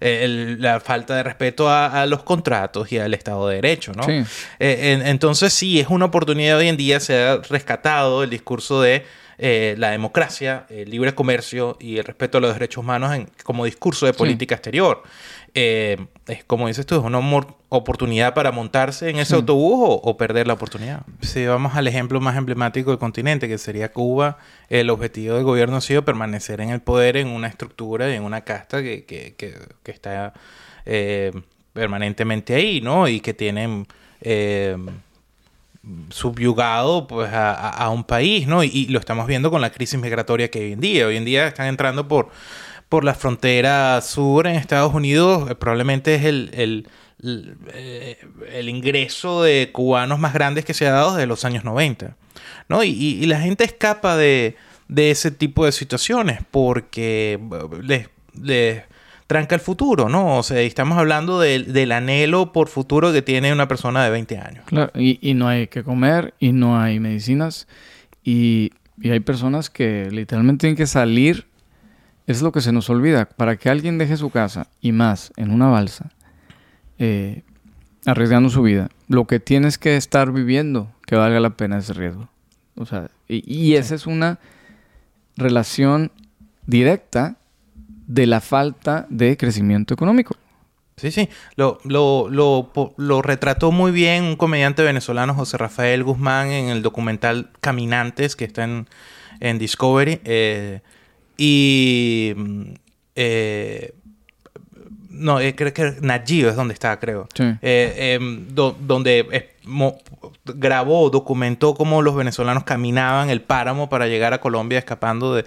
[0.00, 4.04] la falta de respeto a, los contratos y al Estado de Derecho, ¿no?
[4.06, 9.06] Eh, entonces sí, es una oportunidad hoy en día, se ha rescatado el discurso de
[9.42, 14.04] eh, la democracia, el libre comercio y el respeto a los derechos humanos como discurso
[14.04, 15.02] de política exterior.
[15.54, 17.20] Eh, es como dices tú, es una
[17.70, 21.06] oportunidad para montarse en ese autobús o, perder la oportunidad.
[21.22, 24.36] Si vamos al ejemplo más emblemático del continente, que sería Cuba,
[24.68, 28.24] el objetivo del gobierno ha sido permanecer en el poder en una estructura y en
[28.24, 30.34] una casta que, que, que, está
[30.84, 31.32] eh,
[31.72, 33.08] permanentemente ahí, ¿no?
[33.08, 33.86] Y que tienen
[36.10, 38.62] subyugado pues a, un país, ¿no?
[38.62, 41.06] Y, lo estamos viendo con la crisis migratoria que hoy en día.
[41.06, 42.28] Hoy en día están entrando por,
[42.88, 45.50] por la frontera sur en Estados Unidos.
[45.50, 46.88] Eh, probablemente es el, el,
[47.72, 48.18] eh,
[48.52, 52.16] el, ingreso de cubanos más grandes que se ha dado desde los años 90,
[52.68, 52.84] ¿no?
[52.84, 54.56] Y, la gente escapa de,
[54.88, 57.40] de, ese tipo de situaciones porque
[57.82, 58.08] les,
[58.40, 58.82] les
[59.30, 60.38] tranca el futuro, ¿no?
[60.38, 64.64] O sea, estamos hablando del anhelo por futuro que tiene una persona de 20 años.
[64.66, 67.68] Claro, y, no hay que comer, y no hay medicinas,
[68.24, 68.72] y,
[69.04, 71.46] hay personas que literalmente tienen que salir.
[72.26, 73.26] Es lo que se nos olvida.
[73.26, 76.10] Para que alguien deje su casa y más en una balsa,
[76.98, 77.42] eh,
[78.06, 82.28] arriesgando su vida, lo que tienes que estar viviendo que valga la pena ese riesgo.
[82.74, 84.40] O sea, y, y esa es una
[85.36, 86.10] relación
[86.66, 87.36] directa
[88.10, 90.34] de la falta de crecimiento económico.
[90.96, 96.68] Sí, sí, lo, lo, lo, retrató muy bien un comediante venezolano, José Rafael Guzmán, en
[96.68, 100.20] el documental Caminantes, que está en, Discovery.
[100.24, 100.80] Eh,
[101.38, 102.34] y...
[103.14, 103.94] Eh,
[105.08, 107.28] no, eh, creo que Najio es donde está, creo.
[107.62, 109.50] Em, donde
[110.44, 115.44] grabó, documentó cómo los venezolanos caminaban el páramo para llegar a Colombia escapando de,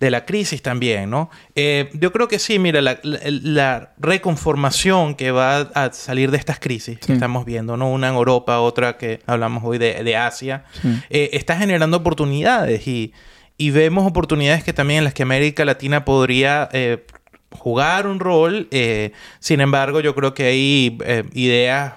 [0.00, 1.28] de la crisis también, ¿no?
[1.56, 6.98] Eh, yo creo que sí, mira, la, reconformación que va a salir de estas crisis
[7.00, 7.90] que estamos viendo, ¿no?
[7.90, 10.64] Una en Europa, otra que hablamos hoy de, Asia,
[11.10, 13.12] eh, está generando oportunidades y,
[13.58, 17.04] vemos oportunidades que también en las que América Latina podría eh,
[17.50, 18.68] jugar un rol.
[19.40, 20.98] sin embargo, yo creo que hay
[21.34, 21.94] ideas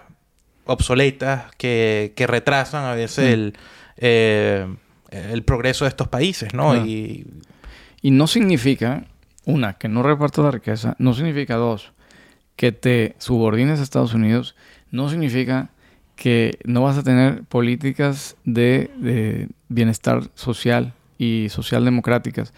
[0.65, 3.53] obsoletas que, retrasan a veces el,
[3.97, 6.83] el progreso de estos países, ¿no?
[6.83, 7.27] Y
[8.01, 9.05] y no significa,
[9.45, 11.93] una, que no repartas la riqueza, no significa, dos,
[12.55, 14.55] que te subordines a Estados Unidos,
[14.91, 15.71] no significa
[16.15, 22.53] que no vas a tener políticas de, bienestar social y social democráticas,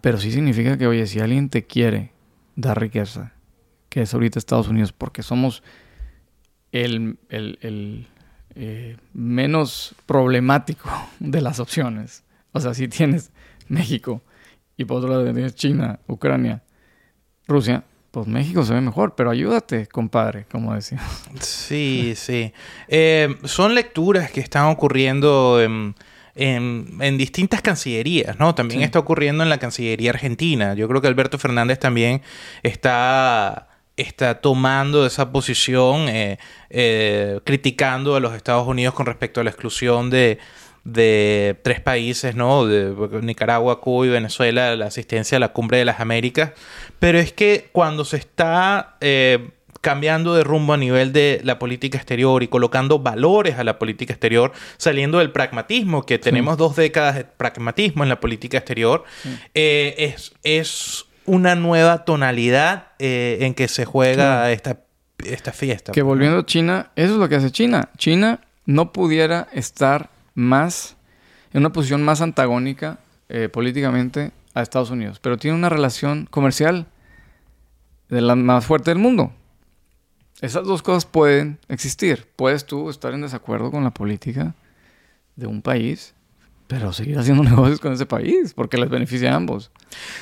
[0.00, 2.12] pero sí significa que, oye, si alguien te quiere
[2.54, 3.32] dar riqueza,
[3.88, 5.62] que es ahorita Estados Unidos, porque somos
[6.72, 7.18] el,
[8.54, 12.24] eh, menos problemático de las opciones.
[12.52, 13.30] O sea, si tienes
[13.68, 14.22] México,
[14.76, 16.62] y por otro lado tienes China, Ucrania,
[17.46, 21.00] Rusia, pues México se ve mejor, pero ayúdate, compadre, como decía.
[21.40, 22.52] Sí, sí.
[22.88, 25.94] Eh, son lecturas que están ocurriendo en,
[26.34, 28.54] en, en, distintas cancillerías, ¿no?
[28.54, 30.74] También está ocurriendo en la Cancillería Argentina.
[30.74, 32.22] Yo creo que Alberto Fernández también
[32.62, 36.38] está, está tomando esa posición, eh,
[36.70, 40.38] eh, criticando a los Estados Unidos con respecto a la exclusión de,
[40.86, 42.66] de tres países, ¿no?
[42.66, 46.52] De Nicaragua, Cuba y Venezuela, la asistencia a la Cumbre de las Américas.
[46.98, 48.96] Pero es que cuando se está...
[49.00, 49.50] Eh,
[49.82, 54.12] cambiando de rumbo a nivel de la política exterior y colocando valores a la política
[54.12, 59.04] exterior, saliendo del pragmatismo, que tenemos dos décadas de pragmatismo en la política exterior,
[59.54, 64.80] eh, es, es una nueva tonalidad eh, en que se juega esta,
[65.24, 65.92] esta fiesta.
[65.92, 67.90] Que volviendo a China, eso es lo que hace China.
[67.96, 70.96] China no pudiera estar más
[71.52, 76.86] en una posición más antagónica eh, políticamente a Estados Unidos, pero tiene una relación comercial
[78.08, 79.32] de la más fuerte del mundo.
[80.40, 82.28] Esas dos cosas pueden existir.
[82.36, 84.54] Puedes tú estar en desacuerdo con la política
[85.34, 86.14] de un país,
[86.66, 89.70] pero seguir haciendo negocios con ese país, porque les beneficia a ambos.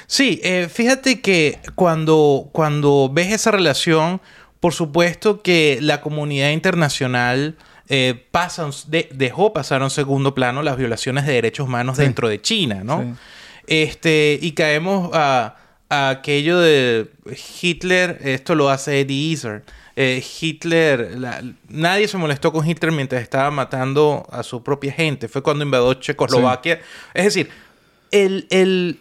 [0.07, 4.21] Sí, eh, fíjate que cuando, cuando ves esa relación,
[4.61, 7.57] por supuesto que la comunidad internacional
[7.89, 8.27] eh,
[9.13, 13.17] dejó pasar a un segundo plano las violaciones de derechos humanos dentro de China, ¿no?
[13.67, 15.57] Este, y caemos a,
[15.89, 17.11] a, aquello de
[17.61, 19.63] Hitler, esto lo hace Eddie Izzard
[19.97, 21.17] eh, Hitler,
[21.69, 25.29] nadie se molestó con Hitler mientras estaba matando a su propia gente.
[25.29, 26.81] Fue cuando invadió Checoslovaquia.
[27.13, 27.49] Es decir,
[28.11, 28.99] el,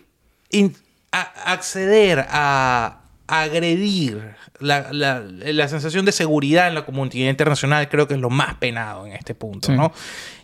[1.11, 8.29] acceder a, agredir la, sensación de seguridad en la comunidad internacional creo que es lo
[8.29, 9.91] más penado en este punto, ¿no?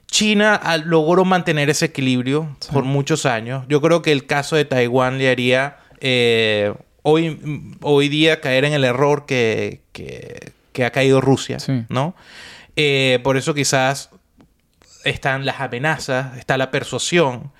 [0.07, 3.65] China logró mantener ese equilibrio por muchos años.
[3.69, 6.73] Yo creo que el caso de Taiwán le haría eh,
[7.03, 7.39] hoy,
[7.81, 9.81] hoy día caer en el error que,
[10.83, 11.57] ha caído Rusia,
[11.89, 12.15] ¿no?
[12.75, 14.09] Eh, por eso quizás
[15.03, 17.51] están las amenazas, está la persuasión,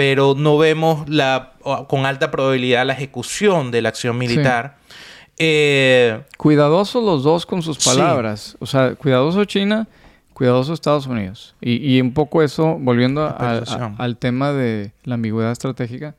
[0.00, 1.52] pero no vemos la,
[1.86, 4.78] con alta probabilidad la ejecución de la acción militar.
[5.36, 8.56] Eh, cuidadosos los dos con sus palabras.
[8.60, 9.88] O sea, cuidadoso China,
[10.32, 11.54] cuidadoso Estados Unidos.
[11.60, 16.14] Y, un poco eso, volviendo al tema de la ambigüedad estratégica,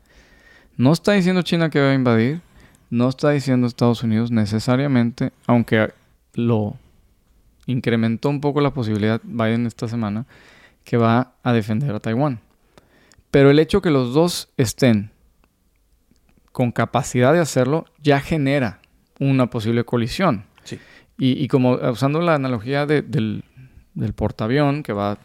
[0.78, 2.42] no está diciendo China que va a invadir,
[2.92, 5.92] no está diciendo Estados Unidos necesariamente, aunque
[6.36, 6.76] lo
[7.66, 10.28] incrementó un poco la posibilidad Biden esta semana,
[10.84, 12.42] que va a defender a Taiwán.
[13.32, 15.12] Pero el hecho que los dos estén
[16.52, 18.82] con capacidad de hacerlo ya genera
[19.20, 20.46] una posible colisión.
[21.18, 23.44] Y, como usando la analogía del,
[24.16, 25.20] portaavión, que va.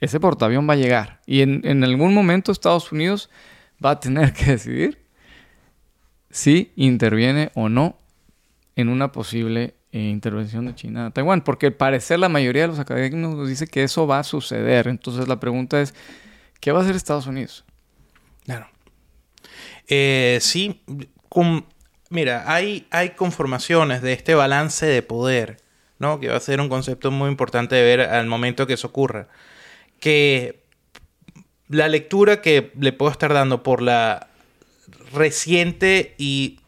[0.00, 1.20] Ese portaavión va a llegar.
[1.24, 3.30] Y en, en algún momento Estados Unidos
[3.82, 4.98] va a tener que decidir
[6.30, 7.96] si interviene o no
[8.74, 12.68] en una posible eh, intervención de China a Taiwán, porque al parecer la mayoría de
[12.68, 14.88] los académicos nos dice que eso va a suceder.
[14.88, 15.94] Entonces la pregunta es,
[16.64, 17.62] ¿qué va a hacer Estados Unidos?
[18.46, 18.70] Claro.
[19.86, 20.82] Eh, sí,
[22.08, 25.58] mira, hay, hay conformaciones de este balance de poder,
[25.98, 26.20] ¿no?
[26.20, 29.28] Que va a ser un concepto muy importante de ver al momento que eso ocurra.
[30.00, 30.64] Que
[31.68, 34.28] la lectura que le puedo estar dando por la
[35.12, 36.60] reciente y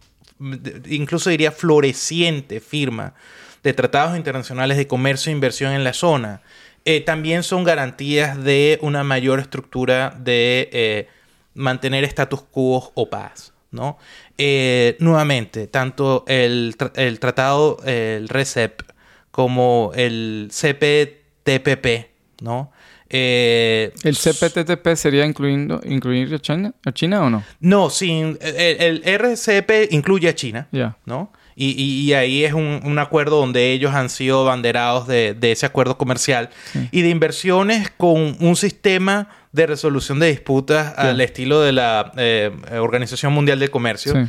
[0.90, 3.14] incluso diría floreciente firma
[3.62, 6.42] de tratados internacionales de comercio e inversión en la zona,
[6.86, 11.08] eh, también son garantías de una mayor estructura de eh,
[11.54, 13.52] mantener status quo o paz.
[13.72, 13.98] ¿no?
[14.38, 18.82] Eh, nuevamente, tanto el, el, tratado, el RECEP,
[19.30, 22.06] como el CPTPP,
[22.40, 22.72] ¿no?
[23.08, 27.44] Eh, ¿El CPTPP sería incluyendo, incluir a China, a China o no?
[27.60, 30.68] No, sin, el, RCP incluye a China,
[31.04, 31.32] ¿no?
[31.58, 36.50] Y, ahí es un, acuerdo donde ellos han sido banderados de, ese acuerdo comercial
[36.90, 42.50] y de inversiones con un sistema de resolución de disputas al estilo de la eh,
[42.72, 44.28] Organización Mundial de Comercio.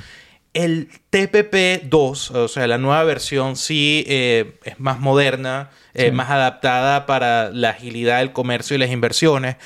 [0.53, 7.05] El TPP-2, o sea, la nueva versión, sí eh, es más moderna, eh, más adaptada
[7.05, 9.57] para la agilidad del comercio y las inversiones.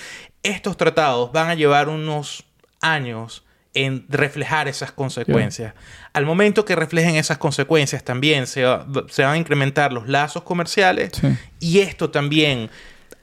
[0.42, 2.44] Estos tratados van a llevar unos
[2.82, 5.74] años en reflejar esas consecuencias.
[6.14, 8.86] Al momento que reflejen esas consecuencias, también se, van
[9.18, 11.12] a incrementar los lazos comerciales
[11.60, 12.70] y esto también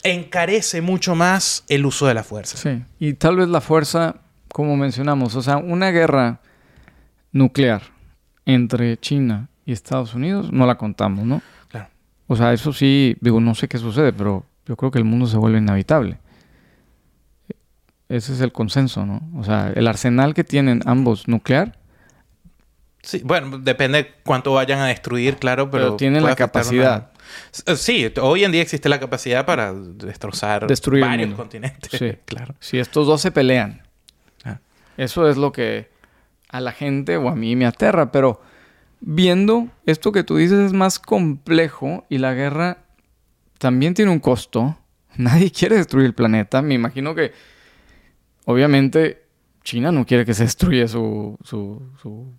[0.03, 2.57] encarece mucho más el uso de la fuerza.
[2.57, 4.15] Sí, y tal vez la fuerza,
[4.47, 6.39] como mencionamos, o sea, una guerra
[7.31, 7.83] nuclear
[8.45, 11.41] entre China y Estados Unidos, no la contamos, ¿no?
[11.69, 11.89] Claro.
[12.27, 15.27] O sea, eso sí, digo, no sé qué sucede, pero yo creo que el mundo
[15.27, 16.17] se vuelve inhabitable.
[18.07, 19.21] Ese es el consenso, ¿no?
[19.35, 21.78] O sea, el arsenal que tienen ambos nuclear
[23.01, 25.95] Sí, bueno, depende cuánto vayan a destruir, claro, pero...
[25.95, 27.11] tienen la capacidad.
[27.65, 31.91] Eh, sí, hoy en día existe la capacidad para destrozar Destruir varios continentes.
[31.91, 32.55] Sí, claro.
[32.59, 33.83] Si estos dos se pelean.
[34.43, 34.59] Ah.
[34.97, 35.89] Eso es lo que
[36.49, 38.41] a la gente o a mí me aterra, pero
[38.99, 42.79] viendo esto que tú dices es más complejo y la guerra
[43.57, 44.77] también tiene un costo.
[45.17, 46.61] Nadie quiere destruir el planeta.
[46.61, 47.31] Me imagino que,
[48.45, 49.23] obviamente,
[49.63, 52.33] China no quiere que se destruya su, su, su,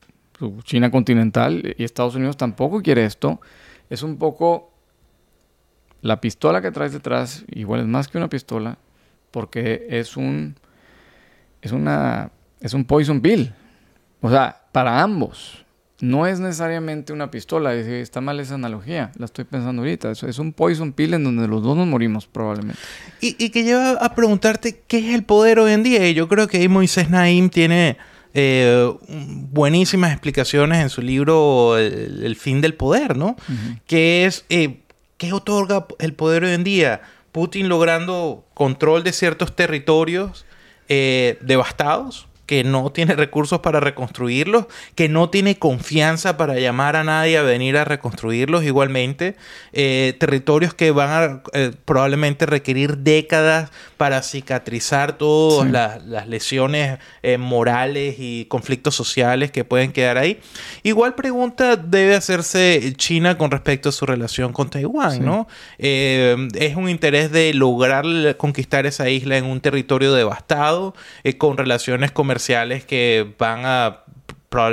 [0.63, 3.41] China continental y Estados Unidos tampoco quiere esto.
[3.89, 4.73] Es un poco
[6.03, 8.79] la pistola que traes detrás, igual es más que una pistola,
[9.31, 10.57] porque es un
[11.63, 12.31] es una
[12.61, 13.53] es un poison pill.
[14.21, 15.65] O sea, para ambos
[16.01, 17.75] no es necesariamente una pistola.
[17.75, 19.13] Está mal esa analogía.
[19.17, 20.11] La estoy pensando ahorita.
[20.11, 22.81] Es, un poison pill en donde los dos nos morimos probablemente.
[23.21, 26.09] Y, que lleva a preguntarte qué es el poder hoy en día.
[26.09, 27.99] Y yo creo que ahí Moisés Naim tiene
[28.35, 33.37] eh, buenísimas explicaciones en su libro El, fin del poder, ¿no?
[33.87, 34.83] Que es, eh,
[35.17, 37.03] ¿qué otorga el poder hoy en día?
[37.33, 40.47] Putin logrando control de ciertos territorios
[40.89, 47.05] eh, devastados que no tiene recursos para reconstruirlos, que no tiene confianza para llamar a
[47.05, 49.37] nadie a venir a reconstruirlos igualmente,
[49.73, 57.39] eh, territorios que van a eh, probablemente requerir décadas para cicatrizar todas las, lesiones eh,
[57.39, 60.41] morales y conflictos sociales que pueden quedar ahí.
[60.83, 65.47] Igual pregunta debe hacerse China con respecto a su relación con Taiwán, ¿no?
[65.79, 68.05] es un interés de lograr
[68.39, 70.97] conquistar esa isla en un territorio devastado,
[71.39, 72.40] con relaciones comerciales
[72.85, 74.05] que van a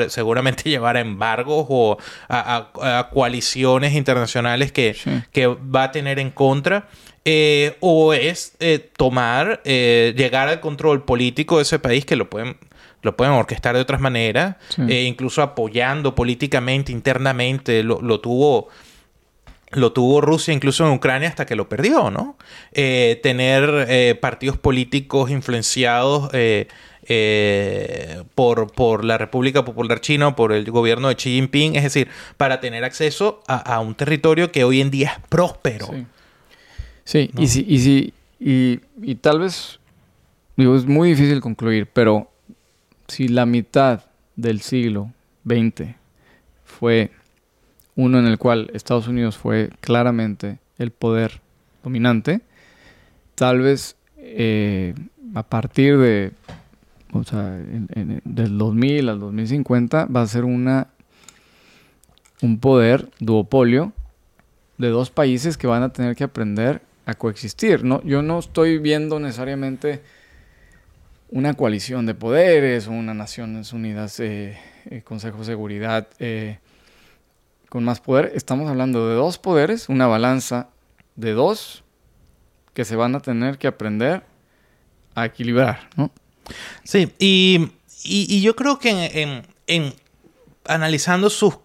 [0.10, 1.98] seguramente llevar a embargos o
[2.30, 4.96] a, coaliciones internacionales que,
[5.32, 6.88] que, va a tener en contra.
[7.30, 12.30] Eh, o es eh, tomar, eh, llegar al control político de ese país que lo
[12.30, 12.56] pueden
[13.02, 18.70] lo pueden orquestar de otras maneras, incluso apoyando políticamente, internamente, lo, lo, tuvo
[19.72, 22.38] lo tuvo Rusia incluso en Ucrania hasta que lo perdió, ¿no?
[22.74, 26.68] tener partidos políticos influenciados eh,
[28.36, 32.10] por, por, la República Popular China o por el gobierno de Xi Jinping, es decir,
[32.36, 35.88] para tener acceso a, un territorio que hoy en día es próspero.
[37.06, 39.80] Sí, y, si, y, si, y, tal vez,
[40.58, 42.30] digo, es muy difícil concluir, pero
[43.08, 44.04] si la mitad
[44.36, 45.14] del siglo
[45.46, 45.96] XX
[46.66, 47.12] fue
[47.96, 51.40] uno en el cual Estados Unidos fue claramente el poder
[51.84, 52.42] dominante,
[53.36, 54.94] tal vez eh,
[55.34, 56.34] a partir de
[57.20, 60.88] o sea, del 2000 al 2050 va a ser una
[62.42, 63.94] un poder duopolio
[64.78, 67.84] de dos países que van a tener que aprender a coexistir.
[67.84, 70.02] No, yo no estoy viendo necesariamente
[71.30, 76.60] una coalición de poderes o una Naciones Unidas, eh, eh, Consejo de Seguridad eh,
[77.70, 78.32] con más poder.
[78.36, 80.70] Estamos hablando de dos poderes, una balanza
[81.16, 81.84] de dos
[82.74, 84.24] que se van a tener que aprender
[85.16, 86.12] a equilibrar, ¿no?
[86.84, 89.94] Sí, y, yo creo que en,
[90.66, 91.58] analizando sus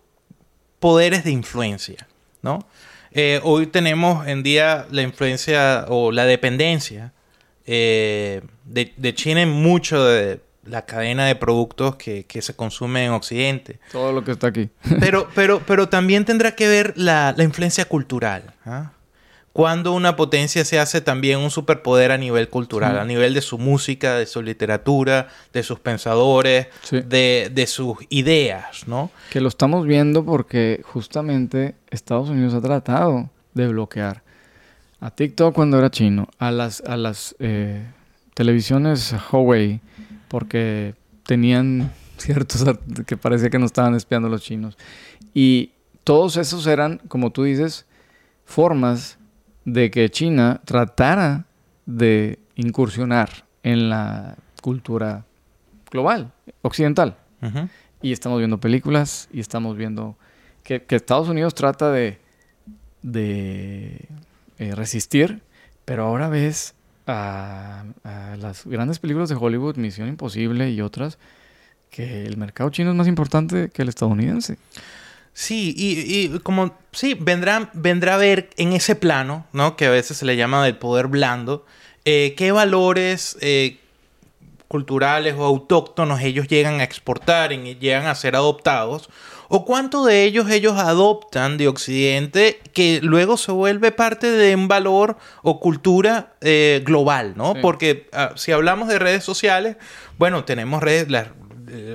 [0.80, 2.08] poderes de influencia,
[2.42, 2.66] ¿no?
[3.12, 7.12] Eh, hoy tenemos en día la influencia o la dependencia
[7.66, 13.80] eh, de, China en mucho de la cadena de productos que, se consume en Occidente.
[13.90, 14.70] Todo lo que está aquí.
[14.98, 18.54] pero, pero, pero también tendrá que ver la, la influencia cultural.
[18.64, 18.92] ¿ah?
[19.52, 23.58] Cuando una potencia se hace también un superpoder a nivel cultural, a nivel de su
[23.58, 29.10] música, de su literatura, de sus pensadores, de, sus ideas, ¿no?
[29.30, 34.22] Que lo estamos viendo porque justamente Estados Unidos ha tratado de bloquear
[35.00, 37.84] a TikTok cuando era chino, a las, a las eh,
[38.34, 39.80] televisiones Huawei,
[40.28, 40.94] porque
[41.24, 42.64] tenían ciertos
[43.06, 44.78] que parecía que no estaban espiando los chinos.
[45.34, 45.72] Y
[46.04, 47.84] todos esos eran, como tú dices,
[48.46, 49.18] formas
[49.64, 51.46] de que China tratara
[51.86, 55.24] de incursionar en la cultura
[55.90, 56.32] global,
[56.62, 57.16] occidental.
[58.00, 60.16] Y estamos viendo películas y estamos viendo
[60.62, 62.18] que, Estados Unidos trata de,
[63.02, 64.08] de
[64.58, 65.42] eh, resistir,
[65.84, 66.74] pero ahora ves
[67.06, 67.84] a,
[68.38, 71.18] las grandes películas de Hollywood, Misión Imposible y otras,
[71.90, 74.58] que el mercado chino es más importante que el estadounidense.
[75.34, 79.76] Sí, y, como, sí, vendrá, vendrá a ver en ese plano, ¿no?
[79.76, 81.64] Que a veces se le llama del poder blando,
[82.04, 83.78] eh, qué valores eh,
[84.68, 89.08] culturales o autóctonos ellos llegan a exportar y llegan a ser adoptados,
[89.48, 94.68] o cuánto de ellos ellos adoptan de Occidente que luego se vuelve parte de un
[94.68, 97.54] valor o cultura eh, global, ¿no?
[97.60, 99.76] Porque ah, si hablamos de redes sociales,
[100.16, 101.28] bueno, tenemos redes, las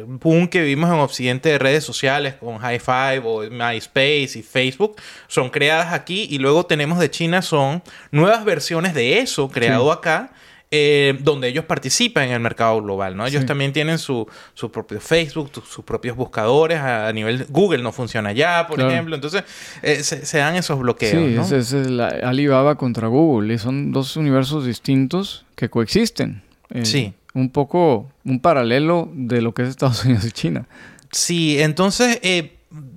[0.08, 4.96] boom que vivimos en Occidente de redes sociales con High Five o MySpace y Facebook
[5.28, 10.32] son creadas aquí y luego tenemos de China son nuevas versiones de eso creado acá
[10.70, 13.26] eh, donde ellos participan en el mercado global, ¿no?
[13.26, 18.34] Ellos también tienen su, su propio Facebook, sus propios buscadores a, nivel Google no funciona
[18.34, 19.46] ya, por ejemplo, entonces
[19.82, 21.48] eh, se, dan esos bloqueos.
[21.48, 21.74] Sí, es,
[22.22, 26.42] Alibaba contra Google y son dos universos distintos que coexisten.
[26.72, 27.14] Eh, sí.
[27.38, 30.68] Un poco un paralelo de lo que es Estados Unidos y China.
[31.12, 32.20] Sí, entonces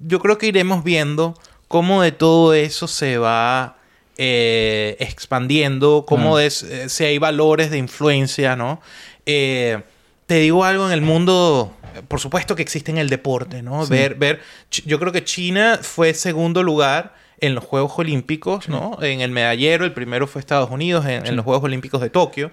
[0.06, 1.34] yo creo que iremos viendo
[1.68, 3.76] cómo de todo eso se va
[4.18, 8.80] eh, expandiendo, cómo eh, si hay valores de influencia, ¿no?
[9.24, 9.80] Eh,
[10.26, 11.74] te digo algo en el mundo,
[12.08, 13.86] por supuesto que existe en el deporte, ¿no?
[13.86, 18.98] Ver, ver, yo creo que China fue segundo lugar en los Juegos Olímpicos, ¿no?
[19.00, 22.50] En el medallero, el primero fue Estados Unidos en, los Juegos Olímpicos de Tokio,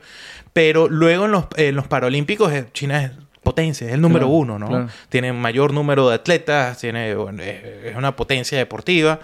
[0.57, 3.11] pero luego en los, en los Paralímpicos China es
[3.43, 4.89] potencia, es el número uno, ¿no?
[5.07, 9.19] Tiene mayor número de atletas, tiene, es una potencia deportiva.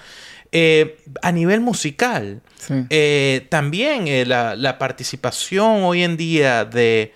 [0.51, 2.43] Eh, a nivel musical,
[2.91, 7.11] eh, también eh, la, participación hoy en día de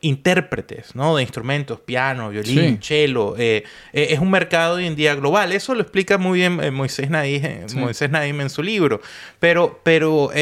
[0.00, 1.14] intérpretes, ¿no?
[1.14, 5.52] De instrumentos, piano, violín, cello, es un mercado hoy en día global.
[5.52, 7.42] Eso lo explica muy bien Moisés Naim,
[7.76, 9.00] Moisés en su libro.
[9.38, 10.32] Pero, pero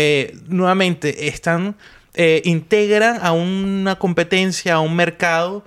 [0.49, 1.77] nuevamente, están,
[2.17, 5.65] integran a una competencia, a un mercado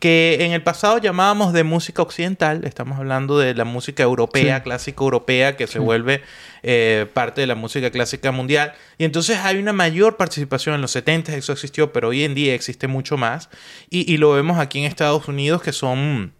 [0.00, 5.04] que en el pasado llamábamos de música occidental, estamos hablando de la música europea, clásica
[5.04, 6.22] europea, que se vuelve
[6.62, 8.72] eh, parte de la música clásica mundial.
[8.96, 12.54] Y entonces hay una mayor participación en los 70, eso existió, pero hoy en día
[12.54, 13.50] existe mucho más.
[13.90, 16.32] Y, lo vemos aquí en Estados Unidos, que son...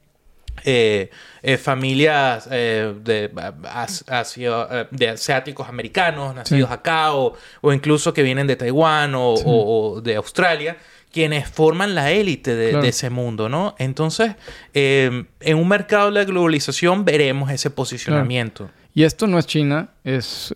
[0.64, 1.10] Eh,
[1.42, 3.30] eh, familias de,
[4.90, 7.34] de, asiáticos americanos nacidos acá o,
[7.72, 10.76] incluso que vienen de Taiwán o de Australia
[11.12, 13.74] quienes forman la élite de, ese mundo, ¿no?
[13.78, 14.36] Entonces,
[14.72, 18.70] em, en un mercado de la globalización veremos ese posicionamiento.
[18.94, 20.54] Y esto no es China, es,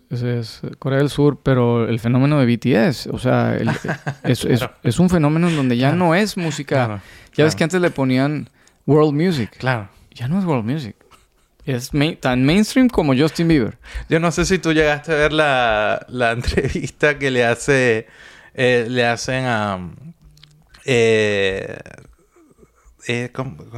[0.79, 3.57] Corea del Sur, pero el fenómeno de BTS, o sea,
[4.25, 7.03] es, un fenómeno en donde ya no es música.
[7.35, 8.49] ya ves que antes le ponían
[8.87, 9.51] world music.
[9.59, 9.89] Claro.
[10.13, 10.97] Ya no es world music.
[11.65, 13.79] Es tan mainstream como Justin Bieber.
[14.09, 18.07] Yo no sé si tú llegaste a ver la, entrevista que le hace
[18.55, 19.91] eh, le hacen a
[20.85, 21.79] eh,
[23.07, 23.31] eh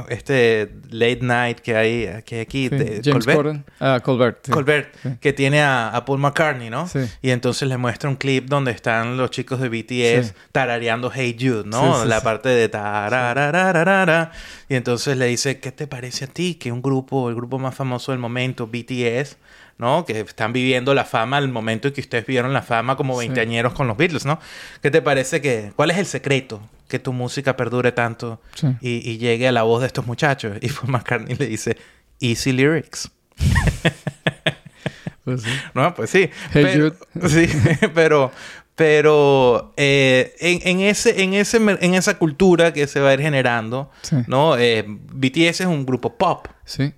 [0.09, 5.61] este late night que hay, que aquí de James Colbert, ah, Colbert, Colbert que tiene
[5.61, 6.89] a, Paul McCartney, ¿no?
[7.21, 11.63] Y entonces le muestra un clip donde están los chicos de BTS tarareando Hey Jude,
[11.65, 12.05] ¿no?
[12.05, 14.31] La parte de tararararara.
[14.69, 17.75] Y entonces le dice, ¿qué te parece a ti que un grupo, el grupo más
[17.75, 19.37] famoso del momento, BTS,
[19.77, 20.05] ¿no?
[20.05, 23.73] Que están viviendo la fama al momento en que ustedes vieron la fama como veinteañeros
[23.73, 24.39] con los Beatles, ¿no?
[24.81, 25.71] ¿Qué te parece que...
[25.75, 26.61] ¿Cuál es el secreto?
[26.87, 28.41] Que tu música perdure tanto
[28.81, 30.57] y, llegue a la voz de estos muchachos.
[30.61, 31.77] Y Paul McCartney le dice,
[32.19, 33.11] easy lyrics.
[35.23, 35.49] pues sí.
[35.73, 36.29] No, pues sí.
[36.53, 36.93] pero,
[37.27, 37.47] Sí,
[37.93, 38.31] pero...
[38.75, 43.89] Pero eh, en, ese, en, ese, en esa cultura que se va a ir generando,
[44.27, 44.55] ¿no?
[44.55, 46.47] Eh, BTS es un grupo pop.
[46.63, 46.93] Sí.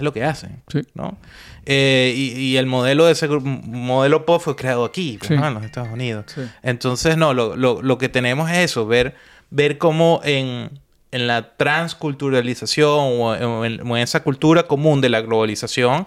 [0.00, 0.80] Es lo que hacen, sí.
[0.94, 1.18] ¿no?
[1.66, 5.90] Eh, y, el modelo de ese modelo pop fue creado aquí, pues, en los Estados
[5.92, 6.24] Unidos.
[6.62, 9.14] Entonces, no, lo, lo, lo, que tenemos es eso, ver,
[9.50, 10.70] ver cómo en,
[11.12, 16.06] en la transculturalización o en, esa cultura común de la globalización,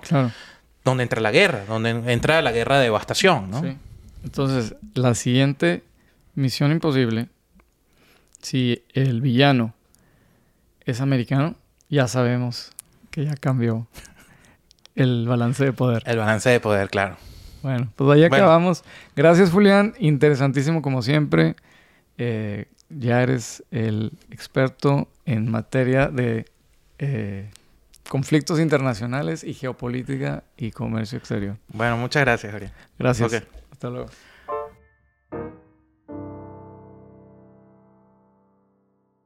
[0.83, 3.61] donde entra la guerra, donde entra la guerra de devastación, ¿no?
[4.23, 5.83] Entonces, la siguiente
[6.33, 7.27] misión imposible,
[8.41, 9.75] si el villano
[10.83, 11.55] es americano,
[11.89, 12.71] ya sabemos
[13.13, 13.87] que ya cambió
[14.95, 16.01] el balance de poder.
[16.07, 17.15] El balance de poder, claro.
[17.61, 18.83] Bueno, pues ahí acabamos.
[19.15, 19.93] Gracias, Julián.
[19.99, 21.55] Interesantísimo como siempre.
[22.17, 26.47] Eh, ya eres el experto en materia de
[26.97, 27.51] eh,
[28.09, 31.57] conflictos internacionales y geopolítica y comercio exterior.
[31.67, 32.73] Bueno, muchas gracias, Julián.
[32.97, 33.43] Gracias.
[33.71, 34.09] Hasta luego.